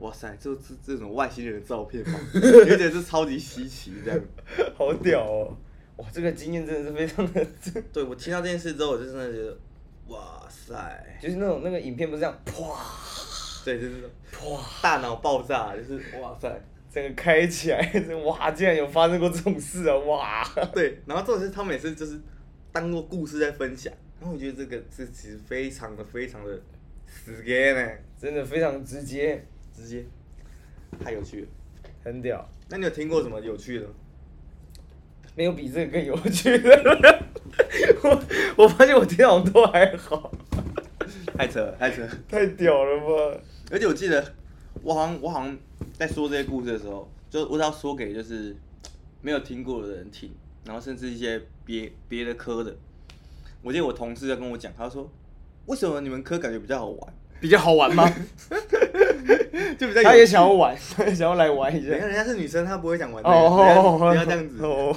[0.00, 4.20] 哇塞，这这这种外星人的照片嘛，你就觉得这超级稀奇这样，
[4.76, 5.56] 好屌哦。
[5.96, 7.46] 哇，这个经验真的是非常的。
[7.92, 9.58] 对，我听到这件事之后，我就真的觉得，
[10.08, 12.54] 哇塞，就是那种那个影片不是这样，啪，
[13.64, 14.40] 对，就是啪，
[14.82, 16.60] 大脑爆炸，就是哇塞，
[16.92, 17.92] 整个开起来，
[18.26, 20.44] 哇，竟然有发生过这种事啊，哇，
[20.74, 22.20] 对，然后这种事他们也是就是
[22.72, 26.60] 当做故事在分享，然后我觉得这个这其实非常的非常的
[27.24, 29.42] 直接呢，真的非常直接，
[29.74, 30.04] 直接，
[31.02, 31.48] 太有趣了，
[32.04, 32.46] 很屌。
[32.68, 33.86] 那你有听过什么有趣的？
[35.36, 37.26] 没有比这个更有趣的了，
[38.02, 38.22] 我
[38.64, 40.32] 我发现我听好像都还好，
[41.36, 43.40] 太扯了太扯了，太屌了吧！
[43.70, 44.34] 而且我记得，
[44.82, 45.56] 我好像我好像
[45.92, 48.56] 在说这些故事的时候，就我只要说给就是
[49.20, 50.32] 没有听过的人听，
[50.64, 52.74] 然后甚至一些别别的科的。
[53.62, 55.10] 我记得我同事在跟我讲，他说
[55.66, 57.14] ：“为什么你们科感觉比较好玩？
[57.40, 58.10] 比较好玩吗？”
[59.78, 61.92] 就比较他也想要玩，他也想要来玩一下。
[61.94, 63.28] 你看人家是女生，她不会想玩的。
[63.28, 64.62] 哦，不要这样子。
[64.62, 64.94] 哦，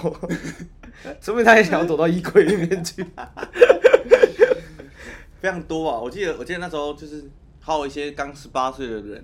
[1.22, 3.06] 说明他也想要躲到衣柜里面去。
[5.42, 5.98] 非常多啊！
[5.98, 7.24] 我记得，我记得那时候就是
[7.62, 9.24] 还有一些刚十八岁的人，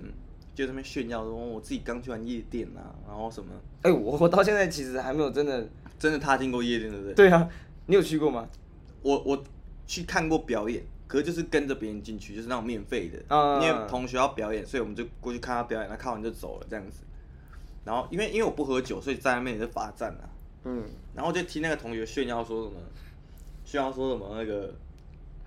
[0.54, 3.50] 就在那边炫耀说：“我自己刚去完夜店啊，然后什么。”
[3.82, 5.68] 哎，我我到现在其实还没有真的
[5.98, 7.14] 真的踏进过夜店，对不对？
[7.14, 7.46] 对啊，
[7.84, 8.48] 你有去过吗？
[9.02, 9.44] 我我
[9.86, 10.82] 去看过表演。
[11.08, 13.18] 可是就是跟着别人进去，就是那种免费的，
[13.62, 17.04] 因为同学要表演，所以我们就过去看他表演，他看完就走了这样子。
[17.84, 20.26] 然后因为因为我不喝酒，所以在那边也是罚站啊。
[20.64, 20.82] 嗯。
[21.14, 22.80] 然后就听那个同学炫耀说什么，
[23.64, 24.74] 炫耀说什么那个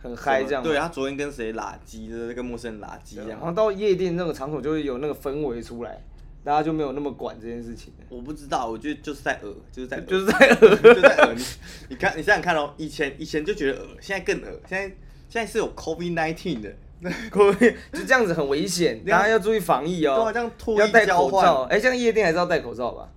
[0.02, 0.64] 很嗨这样。
[0.64, 3.32] 对，他昨天跟谁拉鸡，就是那个陌生人拉鸡这样。
[3.32, 6.02] 然后到夜店那个场所就会有那个氛围出来，
[6.46, 7.92] 大家就没有那么管这件事情。
[8.08, 11.34] 我不知道，我觉得就是在恶，就是在就是在恶， 就在恶。
[11.34, 11.44] 你
[11.90, 14.96] 你看，你想想看哦，以前以前就觉得恶，现在更恶，现在。
[15.30, 16.74] 现在是有 COVID nineteen 的，
[17.32, 20.16] COVID 就这样子很危险，大家要注意防疫哦。
[20.16, 21.62] 对啊，这样脱要戴口罩。
[21.70, 23.10] 哎，像夜店还是要戴口罩吧？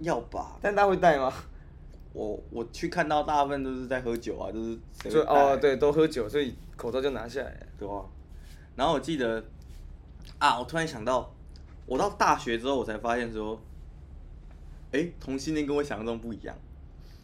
[0.00, 0.56] 要吧？
[0.60, 1.32] 但大家会戴吗？
[2.12, 4.78] 我我去看到大部分都是在喝酒啊，就是。
[5.08, 8.04] 就哦，对，都喝酒，所以口罩就拿下来，对吧？
[8.76, 9.42] 然后我记得
[10.38, 11.32] 啊，我突然想到，
[11.86, 13.58] 我到大学之后，我才发现说，
[14.92, 16.54] 哎，同性恋跟我想象中不一样，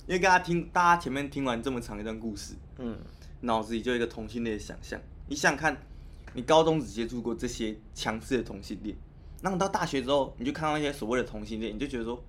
[0.06, 2.96] 因为大家听大家前面听完这么长一段故事，嗯。
[3.41, 5.76] 脑子里就有一个同性恋的想象，你想想看，
[6.34, 8.97] 你高中只接触过这些强势的同性恋，
[9.43, 12.22] 那你到大学之后，你就看到那些所谓的同性恋，你就觉得说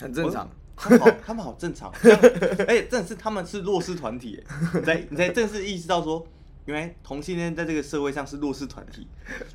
[0.00, 4.42] 很正常，他们好，他们好正常，而且正是他们是弱势团体，
[4.74, 6.26] 你才你才正式意识到说，
[6.66, 9.06] 原来同性恋在这个社会上是弱势团体，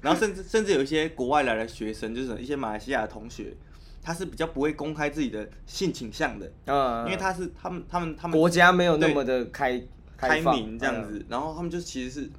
[0.01, 3.55] 然后甚至甚至有一些国外来的学生，就是一些马来西亚的同学，
[4.01, 9.81] 他是比较不会公开自己的性倾向的，嗯，因为他是他们他们他们国家没有那么的开。
[10.17, 12.29] 开明这样子，然后他们就其实是，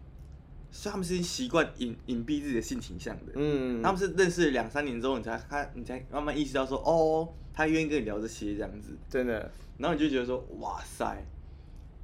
[0.72, 3.32] 是他们是习惯隐隐蔽自己的性倾向的。
[3.36, 8.96] 嗯，他们是认识了两三年之后，你才他你才慢慢意识到说，哦，他愿意跟你聊这些这样子。
[9.08, 11.24] 真的，然后你就觉得说，哇塞，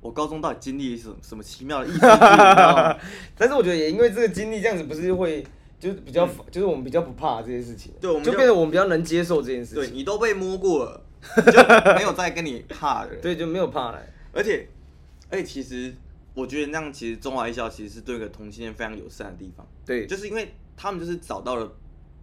[0.00, 1.98] 我高中到底经历了什么什么奇妙的意思？
[3.36, 5.44] 但是我觉得也因为这个经历，这样子不是会
[5.80, 9.84] 就是比较，嗯、就是我们比较不怕这件事情，对，我们就，就变得我们比较能接受这件事情。
[9.84, 11.02] 对，你都被摸过了，
[11.52, 14.00] 就没有再跟你怕的，对，就没有怕了。
[14.32, 14.68] 而且，
[15.34, 15.92] 而且其实
[16.32, 19.66] 我觉得那样，其实中华艺校其实是对个同性恋非常友善的地方。
[19.84, 21.72] 对，就是因为他们就是找到了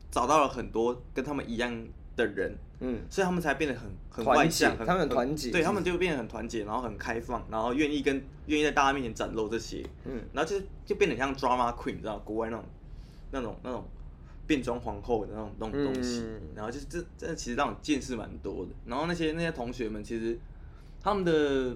[0.09, 2.55] 找到了很多跟他们一样的人。
[2.84, 12.66] 嗯，所以他们才变得很很外向，他们很团结，对他们就变得很团结，然后很开放，然后愿意跟愿意在大家面前展露这些，嗯，然后就就变得像 drama queen，你知道国外那种
[13.30, 13.86] 那种那种
[14.47, 20.39] 变装皇后的那种那种东西，嗯、然后就是这这其实让我见识蛮多的，然后那些那些同学们其实
[20.99, 21.76] 他们的。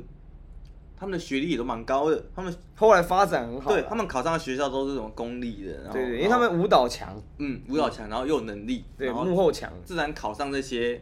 [0.97, 3.71] 他们的学历也都蛮高的，他们后来发展很好。
[3.71, 11.01] 对，他们考上的学校都是这种公立的，然后对，对，因为他们舞蹈强，嗯，舞蹈强，然后又有能力，对，幕后强，自然考上这些，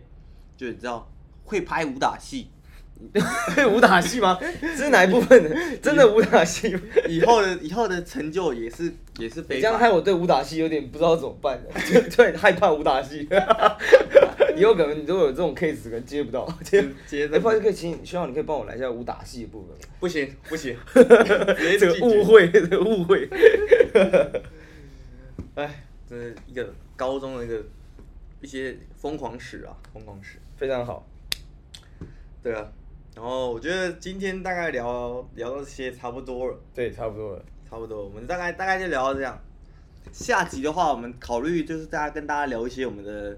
[0.57, 1.09] 就你知道
[1.43, 2.49] 会拍武打戏。
[3.73, 4.39] 武打戏吗？
[4.61, 5.49] 这是哪一部分的？
[5.81, 6.73] 真的武打戏？
[7.09, 9.61] 以后的以后的成就也是也是非常。
[9.61, 11.59] 这样害我对武打戏有点不知道怎么办
[12.15, 13.27] 对害怕武打戏。
[14.55, 16.47] 以后可能你如果有这种 case，可能接不到。
[16.63, 17.39] 接接的。
[17.39, 19.75] 不好意思，可以请，希望你可以帮我来一下武打戏的部分。
[19.99, 23.27] 不行不行， 这个误会，这个误会。
[25.55, 27.61] 哎，这是一个高中的一个
[28.41, 31.07] 一些疯狂史啊，疯狂史，非常好。
[32.41, 32.71] 对啊。
[33.15, 38.03] 然后我觉得今天大概聊聊到这些差不多了，对，差不多了，差不多。
[38.03, 39.39] 我们大概大概就聊到这样。
[40.11, 43.37] 下集的话，我们考虑就是大家跟大家聊一些我们的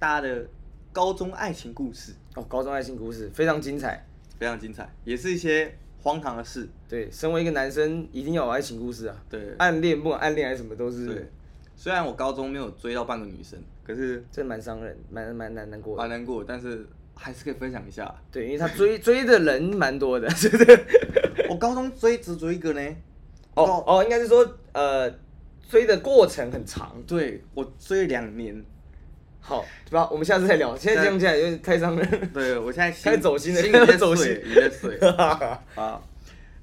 [0.00, 0.44] 大家的
[0.92, 2.12] 高中爱情故事。
[2.34, 4.04] 哦，高中爱情故事非常精彩，
[4.38, 5.72] 非常精彩，也是一些
[6.02, 6.66] 荒唐的事。
[6.88, 9.16] 对，身为一个男生，一定要有爱情故事啊。
[9.28, 11.06] 对，暗恋不管暗恋还是什么，都是。
[11.06, 11.28] 对。
[11.76, 16.02] 虽然我高中没有追到半个女生，可是这蛮伤人，蛮蛮难难过的。
[16.02, 16.84] 蛮难过，但是。
[17.22, 20.86] 还是可以分享一下，对，因为他追 追的人蛮多的，是不是？
[21.50, 22.96] 我高中追只追一个呢。
[23.56, 25.12] 哦哦，应该是说，呃，
[25.68, 26.96] 追的过程很长。
[27.06, 28.64] 对，我追两年。
[29.40, 30.08] 好，对吧？
[30.10, 30.76] 我们下次再聊。
[30.76, 32.30] 现在这样起来有点太伤人。
[32.32, 34.98] 对，我现在开始走心了，心有点 走心，有点水。
[35.74, 36.02] 好，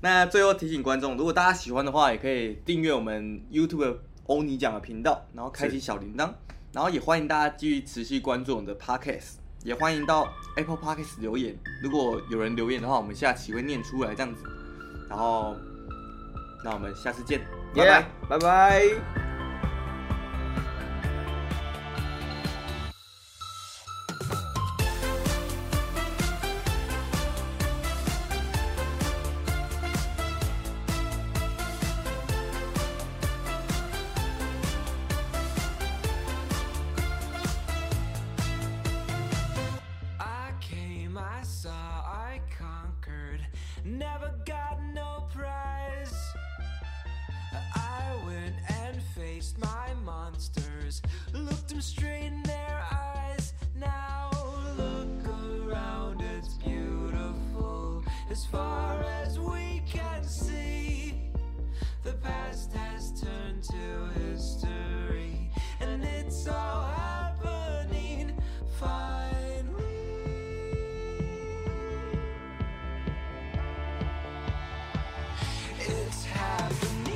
[0.01, 3.97] 那最后提醒观众，如果大家喜欢的话，也可以订阅我们 YouTube
[4.27, 6.29] 欧尼酱的频道，然后开启小铃铛，
[6.71, 9.35] 然后也欢迎大家继续持续关注我们的 Podcast。
[9.63, 14.43] 也欢迎到 Apple Podcast 留言，如果有人留言的话，我们下期会念出来这样子。
[15.09, 15.55] 然后，
[16.63, 17.41] 那我们下次见
[17.73, 19.26] ，yeah, 拜拜，拜
[75.89, 77.06] it's happening.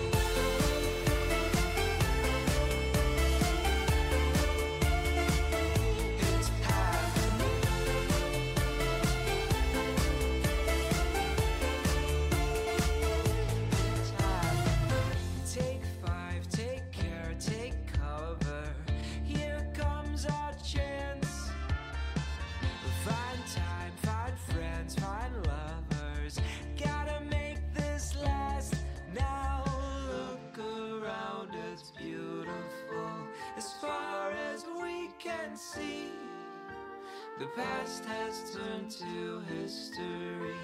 [37.40, 40.56] The past has turned to history,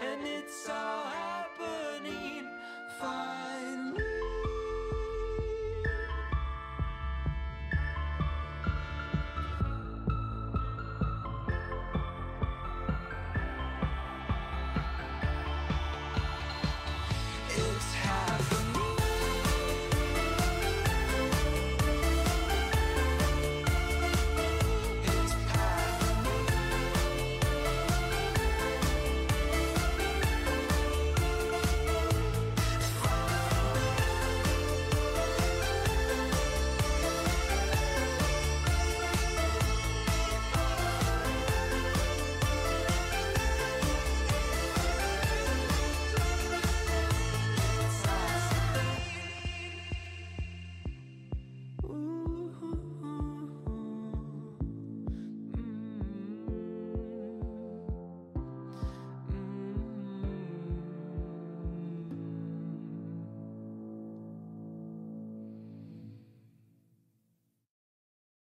[0.00, 1.25] and it's all.